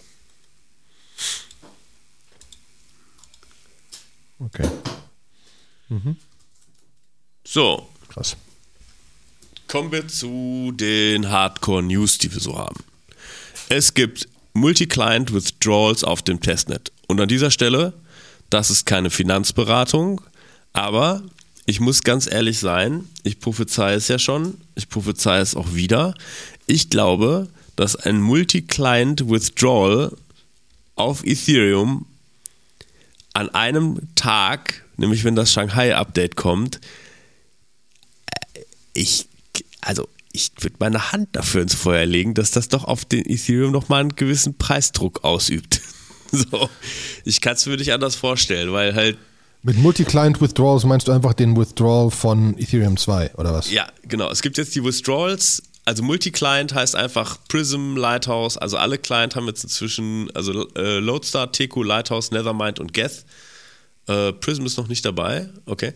[4.39, 4.69] Okay.
[5.89, 6.15] Mhm.
[7.43, 7.87] So.
[8.09, 8.37] Krass.
[9.67, 12.83] Kommen wir zu den Hardcore-News, die wir so haben.
[13.69, 16.91] Es gibt Multi-Client Withdrawals auf dem Testnet.
[17.07, 17.93] Und an dieser Stelle,
[18.49, 20.21] das ist keine Finanzberatung,
[20.73, 21.23] aber
[21.69, 26.15] ich muss ganz ehrlich sein, ich prophezei es ja schon, ich prophezei es auch wieder.
[26.67, 30.15] Ich glaube, dass ein Multi-Client Withdrawal
[30.95, 32.05] auf Ethereum
[33.33, 36.81] an einem Tag, nämlich wenn das Shanghai-Update kommt,
[38.53, 38.61] äh,
[38.93, 39.27] ich,
[39.81, 43.71] also ich würde meine Hand dafür ins Feuer legen, dass das doch auf den Ethereum
[43.71, 45.81] nochmal einen gewissen Preisdruck ausübt.
[46.31, 46.69] So,
[47.25, 49.17] ich kann es mir nicht anders vorstellen, weil halt.
[49.61, 53.69] Mit Multi-Client Withdrawals meinst du einfach den Withdrawal von Ethereum 2 oder was?
[53.69, 54.29] Ja, genau.
[54.29, 55.63] Es gibt jetzt die Withdrawals.
[55.83, 58.57] Also Multi-Client heißt einfach Prism, Lighthouse.
[58.57, 63.25] Also alle Client haben jetzt inzwischen, also äh, Lodestar, Teku, Lighthouse, Nethermind und Geth.
[64.07, 65.93] Äh, Prism ist noch nicht dabei, okay.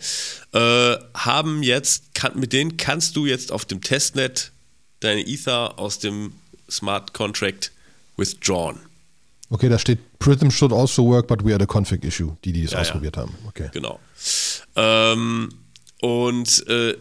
[0.52, 4.52] Äh, haben jetzt, kann, mit denen kannst du jetzt auf dem Testnet
[5.00, 6.34] deine Ether aus dem
[6.70, 7.72] Smart Contract
[8.18, 8.80] withdrawn.
[9.54, 12.64] Okay, da steht Prism should also work, but we had a config issue, die, die
[12.64, 13.22] es ja, ausprobiert ja.
[13.22, 13.36] haben.
[13.48, 13.70] Okay.
[13.72, 14.00] Genau.
[14.76, 15.50] Ähm,
[16.02, 16.98] und äh,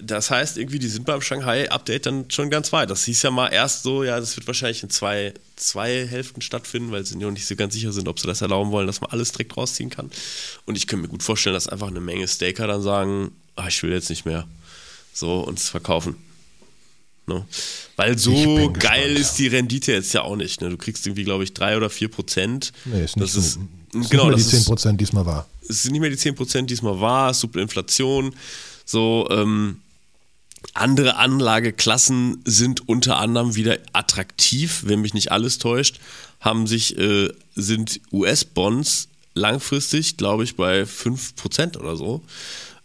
[0.00, 2.90] das heißt irgendwie, die sind beim Shanghai-Update dann schon ganz weit.
[2.90, 6.92] Das hieß ja mal erst so, ja, das wird wahrscheinlich in zwei, zwei Hälften stattfinden,
[6.92, 9.10] weil sie noch nicht so ganz sicher sind, ob sie das erlauben wollen, dass man
[9.10, 10.08] alles direkt rausziehen kann.
[10.64, 13.82] Und ich könnte mir gut vorstellen, dass einfach eine Menge Staker dann sagen, ah, ich
[13.82, 14.46] will jetzt nicht mehr.
[15.12, 16.14] So, und es verkaufen.
[17.26, 17.44] Ne?
[17.96, 20.60] Weil so geil ist die Rendite jetzt ja auch nicht.
[20.60, 20.70] Ne?
[20.70, 22.72] Du kriegst irgendwie, glaube ich, drei oder vier Prozent.
[22.84, 23.58] Nee, ist nicht, das ist,
[23.92, 25.48] ist genau, nicht mehr die zehn Prozent diesmal war.
[25.68, 28.34] Es sind nicht mehr die zehn Prozent diesmal war, Superinflation.
[28.84, 29.80] So, ähm,
[30.74, 36.00] andere Anlageklassen sind unter anderem wieder attraktiv, wenn mich nicht alles täuscht,
[36.40, 42.22] haben sich, äh, sind US-Bonds langfristig, glaube ich, bei 5% oder so.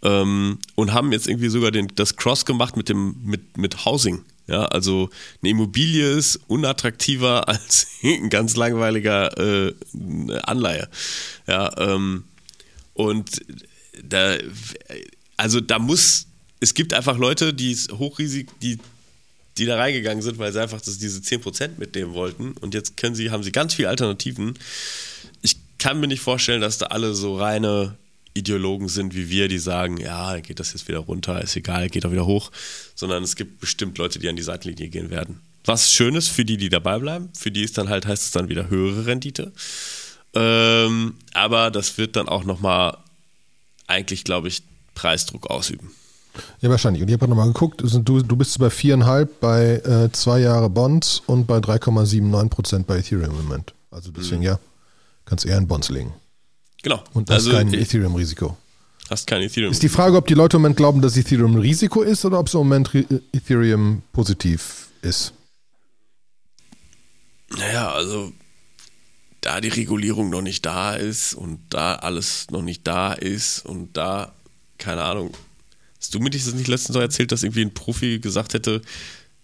[0.03, 4.23] Ähm, und haben jetzt irgendwie sogar den, das Cross gemacht mit dem, mit, mit Housing.
[4.47, 5.09] Ja, also
[5.41, 9.73] eine Immobilie ist unattraktiver als ein ganz langweiliger äh,
[10.43, 10.89] Anleihe.
[11.47, 12.25] Ja, ähm,
[12.93, 13.41] und
[14.03, 14.37] da,
[15.37, 16.27] also da muss,
[16.59, 18.77] es gibt einfach Leute, die hochrisik, die,
[19.57, 23.15] die da reingegangen sind, weil sie einfach das, diese 10% mitnehmen wollten und jetzt können
[23.15, 24.57] sie, haben sie ganz viele Alternativen.
[25.41, 27.97] Ich kann mir nicht vorstellen, dass da alle so reine
[28.33, 32.05] Ideologen sind wie wir, die sagen, ja, geht das jetzt wieder runter, ist egal, geht
[32.05, 32.51] auch wieder hoch,
[32.95, 35.41] sondern es gibt bestimmt Leute, die an die Seitenlinie gehen werden.
[35.65, 38.31] Was schön ist für die, die dabei bleiben, für die ist dann halt, heißt es
[38.31, 39.51] dann wieder höhere Rendite.
[40.33, 42.97] Ähm, aber das wird dann auch nochmal
[43.87, 44.63] eigentlich, glaube ich,
[44.95, 45.91] Preisdruck ausüben.
[46.61, 47.01] Ja, wahrscheinlich.
[47.01, 51.21] Und ich habe nochmal geguckt, du, du bist bei viereinhalb bei äh, zwei Jahre Bonds
[51.25, 53.73] und bei 3,79 Prozent bei Ethereum im Moment.
[53.91, 54.47] Also deswegen mhm.
[54.47, 54.59] ja,
[55.25, 56.13] kannst eher in Bonds legen.
[56.83, 57.03] Genau.
[57.13, 58.57] Und das also, ist kein Ethereum-Risiko.
[59.09, 59.71] Hast kein Ethereum.
[59.71, 62.39] Ist die Frage, ob die Leute im Moment glauben, dass Ethereum ein Risiko ist oder
[62.39, 62.93] ob es im Moment
[63.33, 65.33] Ethereum positiv ist.
[67.49, 68.31] Naja, also
[69.41, 73.97] da die Regulierung noch nicht da ist und da alles noch nicht da ist und
[73.97, 74.33] da,
[74.77, 75.31] keine Ahnung.
[75.99, 78.81] Hast du mir das nicht letztens noch erzählt, dass irgendwie ein Profi gesagt hätte,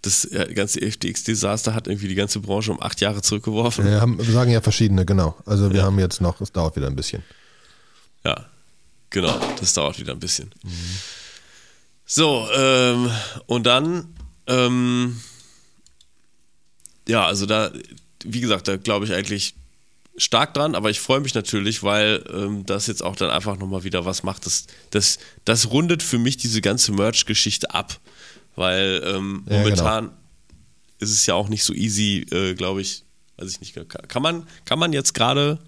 [0.02, 3.86] das ganze FTX-Desaster hat irgendwie die ganze Branche um acht Jahre zurückgeworfen.
[3.86, 5.36] Wir, haben, wir sagen ja verschiedene, genau.
[5.46, 5.84] Also wir ja.
[5.86, 7.24] haben jetzt noch, es dauert wieder ein bisschen.
[8.24, 8.46] Ja,
[9.10, 10.52] genau, das dauert wieder ein bisschen.
[10.64, 10.72] Mhm.
[12.06, 13.12] So, ähm,
[13.48, 14.16] und dann,
[14.48, 15.20] ähm,
[17.08, 17.72] ja, also da,
[18.24, 19.56] wie gesagt, da glaube ich eigentlich
[20.18, 23.84] stark dran, aber ich freue mich natürlich, weil ähm, das jetzt auch dann einfach nochmal
[23.84, 24.46] wieder was macht.
[24.46, 28.00] Das, das, das rundet für mich diese ganze Merch-Geschichte ab,
[28.58, 30.10] weil ähm, Ja, momentan
[31.00, 33.04] ist es ja auch nicht so easy, äh, glaube ich.
[33.38, 33.76] Weiß ich nicht.
[34.10, 35.60] Kann man, kann man jetzt gerade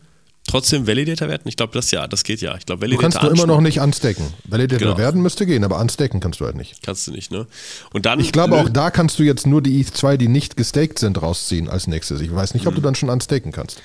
[0.48, 1.44] trotzdem Validator werden?
[1.46, 2.56] Ich glaube, das ja, das geht ja.
[2.58, 4.34] Ich glaube, Du Validator kannst nur immer noch nicht unstacken.
[4.46, 4.98] Validator Genau.
[4.98, 6.82] werden müsste gehen, aber unstacken kannst du halt nicht.
[6.82, 7.46] kannst du nicht, ne?
[7.94, 10.98] Und dann Ich glaube, auch da kannst du jetzt nur die ETH2, die nicht gestaked
[10.98, 12.22] sind, rausziehen als nächstes.
[12.22, 12.70] Ich weiß nicht, Mhm.
[12.70, 13.84] ob du dann schon unstaken kannst.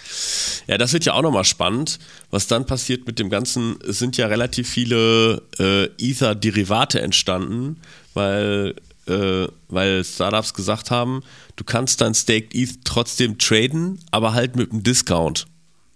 [0.66, 1.98] Ja, das wird ja auch nochmal spannend,
[2.30, 3.76] was dann passiert mit dem Ganzen.
[3.86, 7.82] Es sind ja relativ viele äh, Ether-Derivate entstanden,
[8.14, 11.22] weil, äh, weil Startups gesagt haben,
[11.56, 15.46] du kannst dein Staked ETH trotzdem traden, aber halt mit einem Discount.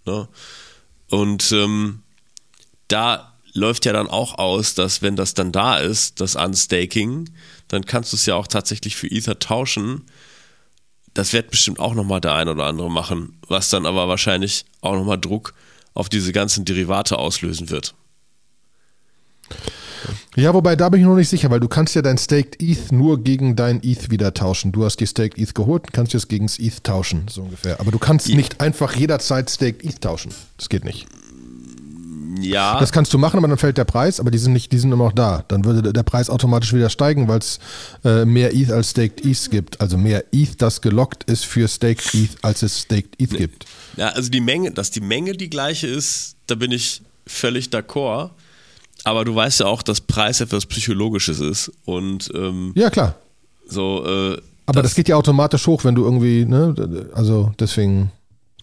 [0.05, 0.27] Ne?
[1.09, 2.03] Und ähm,
[2.87, 7.29] da läuft ja dann auch aus, dass wenn das dann da ist, das Unstaking,
[7.67, 10.05] dann kannst du es ja auch tatsächlich für Ether tauschen.
[11.13, 14.93] Das wird bestimmt auch nochmal der ein oder andere machen, was dann aber wahrscheinlich auch
[14.93, 15.53] nochmal Druck
[15.93, 17.95] auf diese ganzen Derivate auslösen wird.
[20.39, 22.91] Ja, wobei da bin ich noch nicht sicher, weil du kannst ja dein Staked ETH
[22.91, 24.71] nur gegen dein ETH wieder tauschen.
[24.71, 27.79] Du hast die Staked ETH geholt und kannst jetzt gegen das ETH tauschen, so ungefähr.
[27.79, 30.31] Aber du kannst nicht einfach jederzeit Staked ETH tauschen.
[30.57, 31.07] Das geht nicht.
[32.41, 34.77] Ja, Das kannst du machen, aber dann fällt der Preis, aber die sind nicht, die
[34.77, 35.43] sind immer noch da.
[35.49, 37.59] Dann würde der Preis automatisch wieder steigen, weil es
[38.05, 39.81] äh, mehr ETH als Staked ETH gibt.
[39.81, 43.65] Also mehr ETH, das gelockt ist für Staked ETH, als es Staked ETH gibt.
[43.97, 48.29] ja, also die Menge, dass die Menge die gleiche ist, da bin ich völlig d'accord.
[49.03, 53.15] Aber du weißt ja auch, dass Preis etwas Psychologisches ist und ähm, Ja, klar.
[53.67, 54.05] so.
[54.05, 58.11] Äh, Aber das, geht ja automatisch hoch, wenn du irgendwie, ne, also deswegen,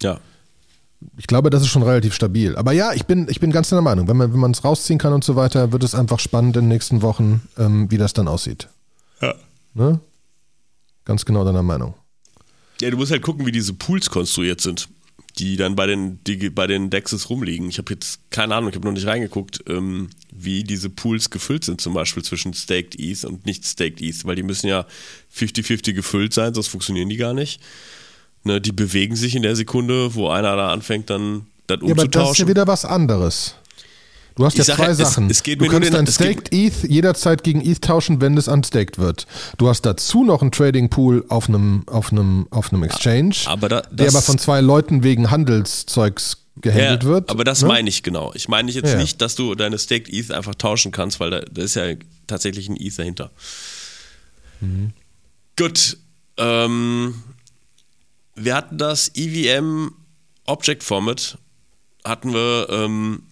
[0.02, 0.20] ja.
[1.16, 2.54] ich glaube, das ist schon relativ stabil.
[2.56, 4.06] Aber ja, ich bin, ich bin ganz deiner Meinung.
[4.08, 6.64] Wenn man wenn man es rausziehen kann und so weiter, wird es einfach spannend in
[6.64, 8.68] den nächsten Wochen, ähm, wie das dann aussieht.
[9.20, 9.34] ja.
[9.74, 10.00] Ne?
[11.04, 11.94] Ganz genau deiner Meinung.
[12.80, 14.88] Ja, du musst halt gucken, wie diese Pools konstruiert sind,
[15.38, 17.68] die dann bei den, die bei den Dexes rumliegen.
[17.68, 21.64] Ich habe jetzt keine Ahnung, ich habe noch nicht reingeguckt, ähm, wie diese Pools gefüllt
[21.64, 24.86] sind, zum Beispiel zwischen Staked ETH und nicht Staked ETH, weil die müssen ja
[25.34, 27.60] 50-50 gefüllt sein, sonst funktionieren die gar nicht.
[28.44, 31.94] Ne, die bewegen sich in der Sekunde, wo einer da anfängt, dann das Ja, aber
[31.94, 32.48] das ist ja umzutauschen.
[32.48, 33.56] wieder was anderes.
[34.36, 35.30] Du hast Ich ja zwei es- Sachen.
[35.30, 39.26] es du kannst dein Staked ETH jederzeit gegen ETH tauschen, wenn es unstaked wird.
[39.56, 43.68] Du hast dazu noch einen Trading Pool auf einem, auf einem, auf einem Exchange, aber
[43.70, 47.30] da- der aber von zwei Leuten wegen Handelszeugs gehandelt ja, wird.
[47.30, 47.68] Aber das ne?
[47.68, 48.32] meine ich genau.
[48.34, 48.98] Ich meine jetzt Ja.
[48.98, 51.94] nicht, dass du deine Staked ETH einfach tauschen kannst, weil da, da ist ja
[52.26, 53.30] tatsächlich ein ETH dahinter.
[54.60, 54.92] Mhm.
[55.58, 55.96] Gut.
[56.38, 57.14] Ähm,
[58.34, 59.92] wir hatten das EVM
[60.44, 61.38] Object Format,
[62.04, 63.22] hatten wir ähm,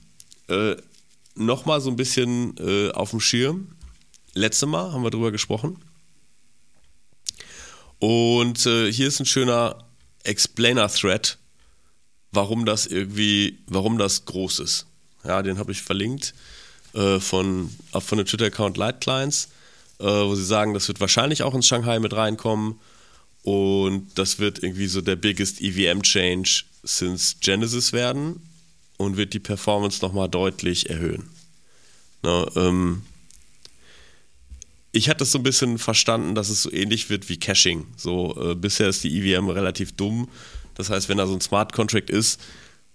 [0.48, 0.76] äh,
[1.34, 3.68] nochmal so ein bisschen äh, auf dem Schirm.
[4.34, 5.78] Letztes Mal haben wir drüber gesprochen.
[7.98, 9.84] Und äh, hier ist ein schöner
[10.24, 11.38] Explainer-Thread,
[12.32, 14.86] warum das irgendwie, warum das groß ist.
[15.24, 16.34] Ja, den habe ich verlinkt
[16.92, 19.48] äh, von, von dem Twitter-Account Light Clients,
[20.00, 22.78] äh, wo sie sagen, das wird wahrscheinlich auch ins Shanghai mit reinkommen
[23.42, 28.42] und das wird irgendwie so der biggest EVM-Change since Genesis werden
[28.96, 31.28] und wird die Performance nochmal deutlich erhöhen.
[32.22, 33.02] Na, ähm,
[34.92, 37.86] ich hatte es so ein bisschen verstanden, dass es so ähnlich wird wie Caching.
[37.96, 40.28] So, äh, bisher ist die EVM relativ dumm.
[40.74, 42.40] Das heißt, wenn da so ein Smart Contract ist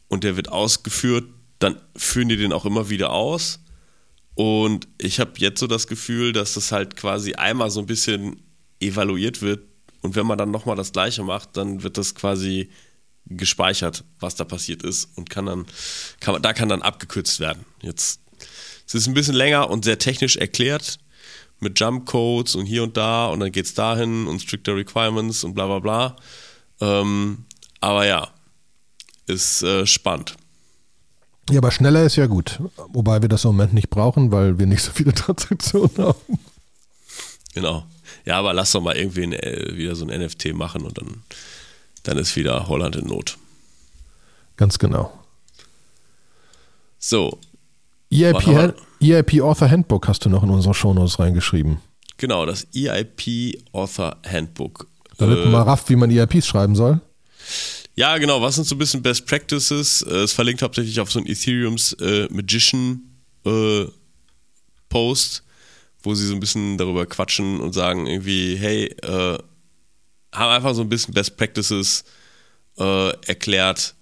[0.08, 1.26] und der wird ausgeführt,
[1.60, 3.60] dann führen die den auch immer wieder aus.
[4.36, 8.42] Und ich habe jetzt so das Gefühl, dass das halt quasi einmal so ein bisschen
[8.80, 9.62] evaluiert wird.
[10.02, 12.70] Und wenn man dann nochmal das Gleiche macht, dann wird das quasi
[13.30, 15.10] gespeichert, was da passiert ist.
[15.16, 15.66] Und kann dann,
[16.20, 17.66] kann, da kann dann abgekürzt werden.
[17.82, 18.22] Jetzt,
[18.88, 21.00] es ist ein bisschen länger und sehr technisch erklärt
[21.60, 25.54] mit Jump Codes und hier und da und dann geht's dahin und stricter Requirements und
[25.54, 26.16] bla bla bla.
[26.82, 27.46] Ähm,
[27.82, 28.30] aber ja,
[29.28, 30.36] ist äh, spannend.
[31.50, 32.60] Ja, aber schneller ist ja gut.
[32.90, 36.40] Wobei wir das im Moment nicht brauchen, weil wir nicht so viele Transaktionen haben.
[37.54, 37.86] Genau.
[38.26, 41.24] Ja, aber lass doch mal irgendwie ein, äh, wieder so ein NFT machen und dann,
[42.10, 43.38] dann ist wieder Holland in Not.
[44.58, 45.14] Ganz genau.
[46.98, 47.38] So,
[48.12, 51.78] EIP, EIP Author Handbook hast du noch in unsere Shownotes reingeschrieben.
[52.18, 54.88] genau, das EIP Author Handbook.
[55.18, 57.00] Damit Äh, man mal rafft, wie man EIPs schreiben soll.
[57.96, 58.42] Ja, genau.
[58.42, 60.02] Was sind so ein bisschen Best Practices?
[60.02, 63.02] Äh, Es verlinkt hauptsächlich auf so ein Ethereums äh, Magician
[63.46, 63.86] äh,
[64.90, 65.44] Post,
[66.04, 69.38] wo sie so ein bisschen darüber quatschen und sagen irgendwie, hey, äh,
[70.32, 72.04] haben einfach so ein bisschen Best Practices
[72.78, 73.96] äh, erklärt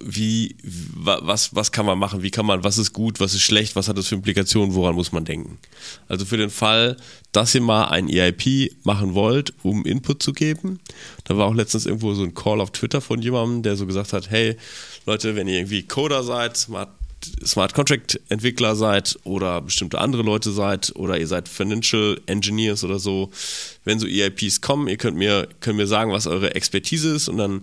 [0.00, 3.76] wie, was, was kann man machen, wie kann man, was ist gut, was ist schlecht,
[3.76, 5.58] was hat das für Implikationen, woran muss man denken.
[6.08, 6.96] Also für den Fall,
[7.32, 10.80] dass ihr mal ein EIP machen wollt, um Input zu geben,
[11.24, 14.12] da war auch letztens irgendwo so ein Call auf Twitter von jemandem, der so gesagt
[14.12, 14.56] hat, hey
[15.06, 16.68] Leute, wenn ihr irgendwie Coder seid,
[17.44, 22.98] Smart, Contract Entwickler seid oder bestimmte andere Leute seid oder ihr seid Financial Engineers oder
[22.98, 23.30] so,
[23.84, 27.38] wenn so EIPs kommen, ihr könnt mir, könnt mir sagen, was eure Expertise ist und
[27.38, 27.62] dann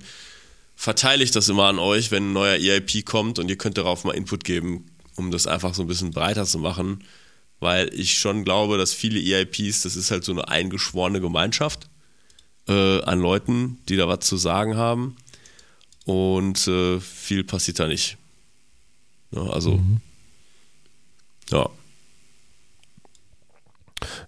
[0.76, 4.04] verteile ich das immer an euch, wenn ein neuer EIP kommt und ihr könnt darauf
[4.04, 4.86] mal Input geben,
[5.16, 7.04] um das einfach so ein bisschen breiter zu machen,
[7.60, 11.90] weil ich schon glaube, dass viele EIPs, das ist halt so eine eingeschworene Gemeinschaft
[12.68, 15.16] äh, an Leuten, die da was zu sagen haben
[16.06, 18.18] und äh, viel passiert da nicht.
[19.32, 20.02] Ja, also, mhm.
[21.50, 21.70] ja.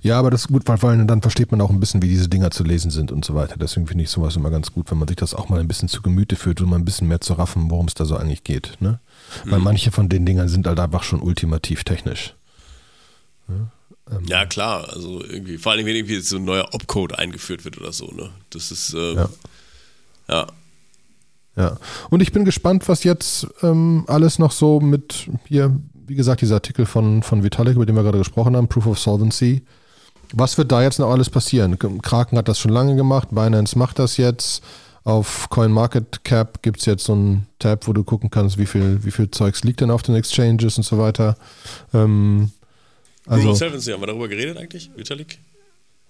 [0.01, 2.29] Ja, aber das ist gut, weil, weil dann versteht man auch ein bisschen, wie diese
[2.29, 3.57] Dinger zu lesen sind und so weiter.
[3.57, 5.89] Deswegen finde ich sowas immer ganz gut, wenn man sich das auch mal ein bisschen
[5.89, 8.43] zu Gemüte führt und mal ein bisschen mehr zu raffen, worum es da so eigentlich
[8.43, 8.77] geht.
[8.79, 8.99] Ne?
[9.45, 9.51] Mhm.
[9.51, 12.35] Weil manche von den Dingern sind halt einfach schon ultimativ technisch.
[13.47, 14.89] Ja, ähm, ja klar.
[14.93, 18.11] Also irgendwie, vor allem, wenn irgendwie so ein neuer Opcode eingeführt wird oder so.
[18.11, 18.29] Ne?
[18.49, 19.29] Das ist, ähm, ja.
[20.29, 20.47] ja.
[21.57, 21.77] Ja,
[22.11, 26.55] und ich bin gespannt, was jetzt ähm, alles noch so mit hier, wie gesagt, dieser
[26.55, 29.63] Artikel von, von Vitalik, über den wir gerade gesprochen haben, Proof of Solvency.
[30.33, 31.79] Was wird da jetzt noch alles passieren?
[31.79, 34.63] Kraken hat das schon lange gemacht, Binance macht das jetzt.
[35.03, 39.11] Auf CoinMarketCap gibt es jetzt so einen Tab, wo du gucken kannst, wie viel, wie
[39.11, 41.37] viel Zeugs liegt denn auf den Exchanges und so weiter.
[41.93, 42.51] Ähm,
[43.25, 45.39] also, Proof of Solvency, haben wir darüber geredet eigentlich, Vitalik?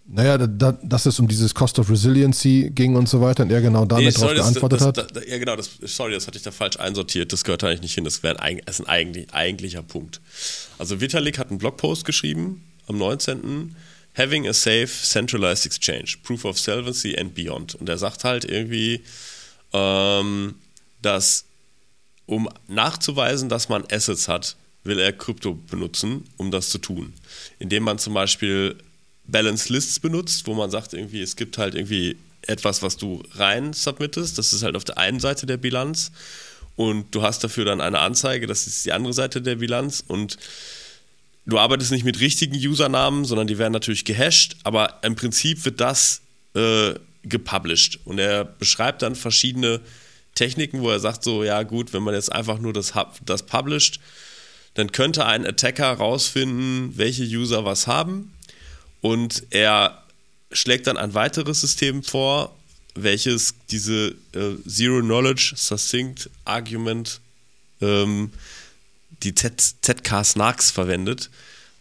[0.10, 3.60] Naja, da, dass es um dieses Cost of Resiliency ging und so weiter und er
[3.60, 5.16] genau damit nee, sorry, darauf geantwortet das, hat.
[5.16, 7.34] Das, ja, genau, das, sorry, das hatte ich da falsch einsortiert.
[7.34, 8.06] Das gehört eigentlich nicht hin.
[8.06, 10.22] Das wäre ein, ist ein eigentlich, eigentlicher Punkt.
[10.78, 13.76] Also Vitalik hat einen Blogpost geschrieben am 19.
[14.18, 17.76] Having a safe centralized exchange, proof of solvency and beyond.
[17.76, 19.04] Und er sagt halt irgendwie,
[19.74, 20.56] ähm,
[21.02, 21.44] dass
[22.28, 27.14] um nachzuweisen, dass man Assets hat, will er Krypto benutzen, um das zu tun.
[27.60, 28.78] Indem man zum Beispiel
[29.28, 33.74] Balance Lists benutzt, wo man sagt, irgendwie, es gibt halt irgendwie etwas, was du rein
[33.74, 34.38] submittest.
[34.38, 36.12] Das ist halt auf der einen Seite der Bilanz.
[36.76, 40.04] Und du hast dafür dann eine Anzeige, das ist die andere Seite der Bilanz.
[40.08, 40.38] Und
[41.46, 44.56] du arbeitest nicht mit richtigen Usernamen, sondern die werden natürlich gehasht.
[44.64, 46.22] Aber im Prinzip wird das
[46.56, 48.00] äh, gepublished.
[48.06, 49.82] Und er beschreibt dann verschiedene
[50.36, 52.94] Techniken, wo er sagt, so, ja, gut, wenn man jetzt einfach nur das,
[53.26, 54.00] das published,
[54.76, 58.32] dann könnte ein Attacker rausfinden, welche User was haben
[59.08, 60.04] und er
[60.52, 62.54] schlägt dann ein weiteres System vor,
[62.94, 67.22] welches diese äh, Zero Knowledge Succinct Argument,
[67.80, 68.34] ähm,
[69.24, 71.30] die ZK Snarks verwendet,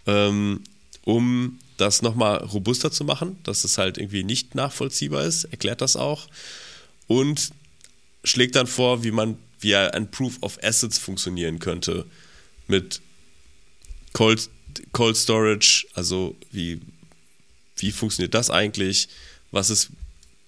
[0.07, 0.63] ähm,
[1.03, 5.97] um das nochmal robuster zu machen, dass es halt irgendwie nicht nachvollziehbar ist, erklärt das
[5.97, 6.29] auch.
[7.09, 7.51] Und
[8.23, 12.07] schlägt dann vor, wie man, wie ein Proof of Assets funktionieren könnte
[12.69, 13.01] mit
[14.13, 14.49] Cold,
[14.93, 16.81] Cold Storage, also wie
[17.77, 19.09] wie funktioniert das eigentlich?
[19.51, 19.91] Was ist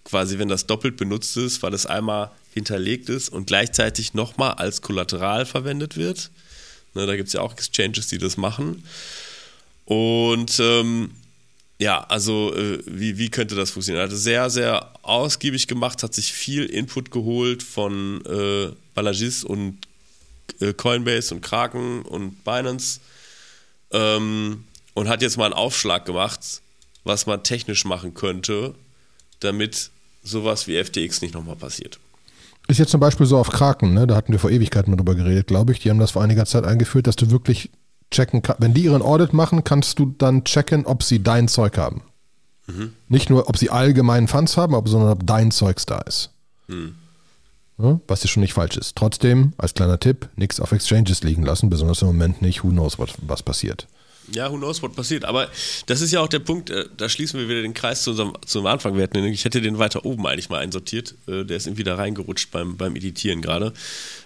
[0.05, 4.83] quasi, wenn das doppelt benutzt ist, weil es einmal hinterlegt ist und gleichzeitig nochmal als
[4.83, 6.31] Kollateral verwendet wird?
[6.95, 8.85] Ne, da gibt es ja auch Exchanges, die das machen.
[9.85, 11.13] Und ähm,
[11.79, 14.07] ja, also äh, wie, wie könnte das funktionieren?
[14.07, 19.79] Er hat sehr, sehr ausgiebig gemacht, hat sich viel Input geholt von äh, Balagis und
[20.61, 23.01] äh, Coinbase und Kraken und Binance
[23.93, 24.65] ähm,
[24.95, 26.63] und hat jetzt mal einen Aufschlag gemacht,
[27.05, 28.75] was man technisch machen könnte,
[29.41, 29.91] damit
[30.23, 31.99] sowas wie FTX nicht nochmal passiert.
[32.69, 34.07] Ist jetzt zum Beispiel so auf Kraken, ne?
[34.07, 35.81] da hatten wir vor Ewigkeiten mal drüber geredet, glaube ich.
[35.81, 37.71] Die haben das vor einiger Zeit eingeführt, dass du wirklich
[38.11, 38.61] checken kannst.
[38.61, 42.03] Wenn die ihren Audit machen, kannst du dann checken, ob sie dein Zeug haben.
[42.67, 42.93] Mhm.
[43.09, 46.31] Nicht nur, ob sie allgemeinen Funds haben, sondern ob dein Zeugs da ist.
[46.67, 46.97] Mhm.
[47.79, 48.97] Ja, was ja schon nicht falsch ist.
[48.97, 52.65] Trotzdem, als kleiner Tipp, nichts auf Exchanges liegen lassen, besonders im Moment nicht.
[52.65, 53.87] Who knows, was, was passiert.
[54.35, 55.25] Ja, who knows what passiert.
[55.25, 55.49] Aber
[55.87, 58.35] das ist ja auch der Punkt, äh, da schließen wir wieder den Kreis zu unserem,
[58.45, 58.97] zum Anfang.
[58.97, 61.15] Wir hatten, ich hätte den weiter oben eigentlich mal einsortiert.
[61.27, 63.73] Äh, der ist irgendwie da reingerutscht beim, beim Editieren gerade.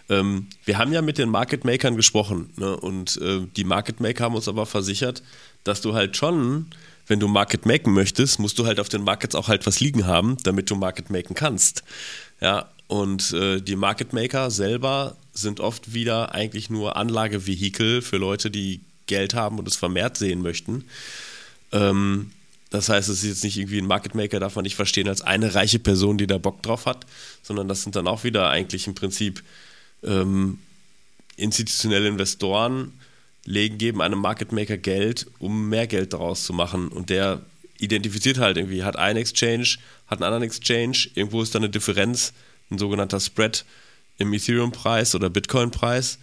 [0.08, 2.76] Ähm, wir haben ja mit den Market Makern gesprochen ne?
[2.76, 5.22] und äh, die Market Maker haben uns aber versichert,
[5.64, 6.66] dass du halt schon,
[7.06, 10.06] wenn du Market maken möchtest, musst du halt auf den Markets auch halt was liegen
[10.06, 11.84] haben, damit du Market maken kannst.
[12.40, 18.80] Ja, und die Market Maker selber sind oft wieder eigentlich nur Anlagevehikel für Leute, die
[19.06, 20.84] Geld haben und es vermehrt sehen möchten.
[21.72, 22.30] Ähm,
[22.70, 25.20] das heißt, es ist jetzt nicht irgendwie ein Market Maker, darf man nicht verstehen als
[25.20, 27.04] eine reiche Person, die da Bock drauf hat,
[27.42, 29.42] sondern das sind dann auch wieder eigentlich im Prinzip
[30.02, 30.58] ähm,
[31.36, 32.92] institutionelle Investoren,
[33.44, 36.88] legen, geben einem Market Maker Geld, um mehr Geld daraus zu machen.
[36.88, 37.42] Und der
[37.78, 39.76] identifiziert halt irgendwie, hat einen Exchange,
[40.06, 42.32] hat einen anderen Exchange, irgendwo ist da eine Differenz,
[42.70, 43.64] ein sogenannter Spread
[44.18, 46.18] im Ethereum-Preis oder Bitcoin-Preis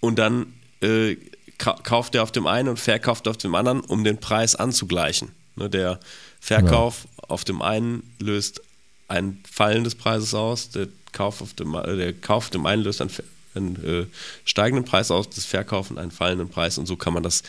[0.00, 1.16] und dann äh,
[1.58, 5.32] kauft er auf dem einen und verkauft auf dem anderen, um den Preis anzugleichen.
[5.56, 6.00] Ne, der
[6.40, 7.24] Verkauf ja.
[7.28, 8.60] auf dem einen löst
[9.08, 12.82] ein Fallen des Preises aus, der Kauf auf dem, äh, der Kauf auf dem einen
[12.82, 13.10] löst einen,
[13.54, 14.06] einen äh,
[14.44, 17.42] steigenden Preis aus, das Verkaufen einen fallenden Preis und so kann man das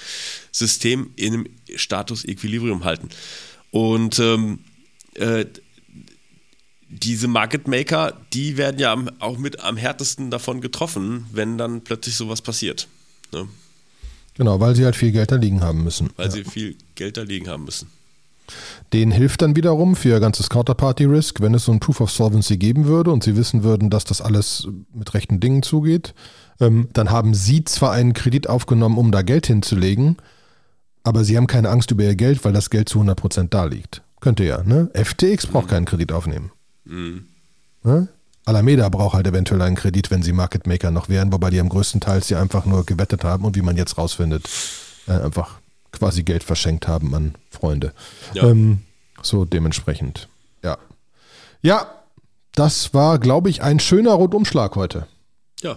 [0.52, 3.10] System in einem Status Equilibrium halten.
[3.72, 4.60] Und ähm,
[5.16, 5.46] äh,
[6.90, 12.16] diese Market Maker, die werden ja auch mit am härtesten davon getroffen, wenn dann plötzlich
[12.16, 12.88] sowas passiert.
[13.34, 13.50] Ne?
[14.38, 16.10] Genau, weil sie halt viel Geld da liegen haben müssen.
[16.16, 16.32] Weil ja.
[16.32, 17.90] sie viel Geld da liegen haben müssen.
[18.94, 22.58] Den hilft dann wiederum für ihr ganzes Counterparty-Risk, wenn es so ein Proof of Solvency
[22.58, 26.14] geben würde und sie wissen würden, dass das alles mit rechten Dingen zugeht,
[26.60, 30.18] ähm, dann haben sie zwar einen Kredit aufgenommen, um da Geld hinzulegen,
[31.04, 34.02] aber sie haben keine Angst über ihr Geld, weil das Geld zu 100% da liegt.
[34.22, 34.90] Könnte ja, ne?
[34.94, 35.70] FTX braucht mhm.
[35.70, 36.52] keinen Kredit aufnehmen.
[36.86, 37.26] Mhm.
[37.84, 38.08] Ne?
[38.48, 41.68] Alameda braucht halt eventuell einen Kredit, wenn sie Market Maker noch wären, wobei die am
[41.68, 44.48] größten Teil sie einfach nur gewettet haben und wie man jetzt rausfindet,
[45.06, 45.56] äh, einfach
[45.92, 47.92] quasi Geld verschenkt haben an Freunde.
[48.34, 48.44] Ja.
[48.44, 48.80] Ähm,
[49.22, 50.30] so dementsprechend.
[50.64, 50.78] Ja.
[51.62, 51.88] Ja,
[52.54, 55.08] das war, glaube ich, ein schöner Rundumschlag heute.
[55.62, 55.76] Ja.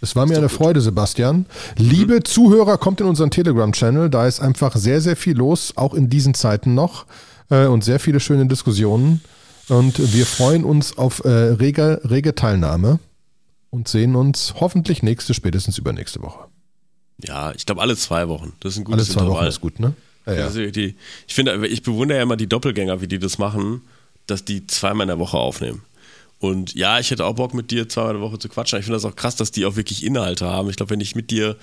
[0.00, 0.56] Es war mir eine gut.
[0.56, 1.46] Freude, Sebastian.
[1.76, 2.24] Liebe mhm.
[2.24, 4.08] Zuhörer, kommt in unseren Telegram-Channel.
[4.08, 7.06] Da ist einfach sehr, sehr viel los, auch in diesen Zeiten noch.
[7.50, 9.20] Äh, und sehr viele schöne Diskussionen.
[9.68, 12.98] Und wir freuen uns auf äh, rege, rege Teilnahme
[13.70, 16.46] und sehen uns hoffentlich nächste, spätestens übernächste Woche.
[17.22, 18.52] Ja, ich glaube alle zwei Wochen.
[18.60, 19.42] Das ist ein gutes Alle zwei Intervall.
[19.42, 19.94] Wochen ist gut, ne?
[20.26, 20.44] Ja, ja.
[20.44, 20.96] Also die,
[21.26, 23.82] ich finde, ich bewundere ja immer die Doppelgänger, wie die das machen,
[24.26, 25.82] dass die zweimal in der Woche aufnehmen.
[26.38, 28.78] Und ja, ich hätte auch Bock mit dir zweimal in der Woche zu quatschen.
[28.78, 30.68] Ich finde das auch krass, dass die auch wirklich Inhalte haben.
[30.68, 31.56] Ich glaube, wenn ich mit dir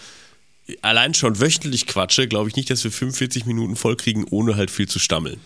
[0.81, 4.71] allein schon wöchentlich quatsche, glaube ich nicht, dass wir 45 Minuten voll kriegen, ohne halt
[4.71, 5.39] viel zu stammeln.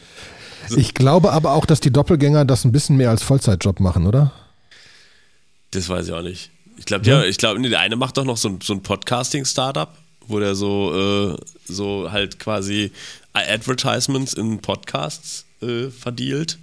[0.76, 4.32] Ich glaube aber auch, dass die Doppelgänger das ein bisschen mehr als Vollzeitjob machen, oder?
[5.72, 6.52] Das weiß ich auch nicht.
[6.78, 7.24] Ich glaube, ja.
[7.24, 9.90] ich glaube, nee, der eine macht doch noch so, so ein Podcasting-Startup,
[10.28, 11.38] wo der so, äh,
[11.72, 12.92] so halt quasi
[13.34, 16.58] Advertisements in Podcasts äh, verdielt.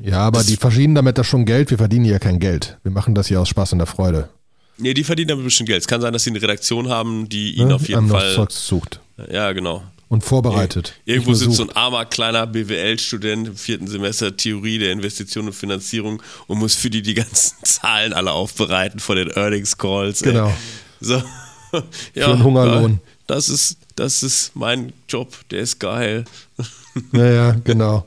[0.00, 1.70] Ja, aber das die verdienen damit das schon Geld.
[1.70, 2.78] Wir verdienen ja kein Geld.
[2.82, 4.28] Wir machen das hier aus Spaß und der Freude.
[4.76, 5.82] Nee, die verdienen damit bestimmt Geld.
[5.82, 7.76] Es kann sein, dass sie eine Redaktion haben, die ihn ne?
[7.76, 8.34] auf jeden Fall.
[8.34, 9.00] Zeugs sucht.
[9.30, 10.94] Ja, genau und vorbereitet.
[11.04, 16.22] Irgendwo sitzt so ein armer, kleiner BWL-Student im vierten Semester Theorie der Investition und Finanzierung
[16.46, 20.22] und muss für die die ganzen Zahlen alle aufbereiten vor den Earnings Calls.
[20.22, 20.52] Genau.
[21.00, 21.14] So.
[21.14, 21.82] Ja,
[22.14, 23.00] für einen Hungerlohn.
[23.26, 26.24] Das ist, das ist mein Job, der ist geil.
[27.10, 28.06] Ja, ja, genau.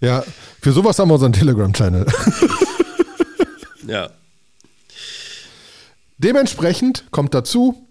[0.00, 0.24] Ja,
[0.60, 2.04] für sowas haben wir unseren Telegram-Channel.
[3.86, 4.10] Ja.
[6.18, 7.86] Dementsprechend kommt dazu,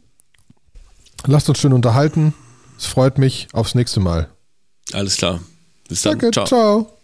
[1.25, 2.33] lasst uns schön unterhalten.
[2.84, 3.47] Es freut mich.
[3.53, 4.29] Aufs nächste Mal.
[4.91, 5.39] Alles klar.
[5.88, 6.19] Bis dann.
[6.19, 6.31] Danke.
[6.31, 6.45] Ciao.
[6.45, 6.97] ciao.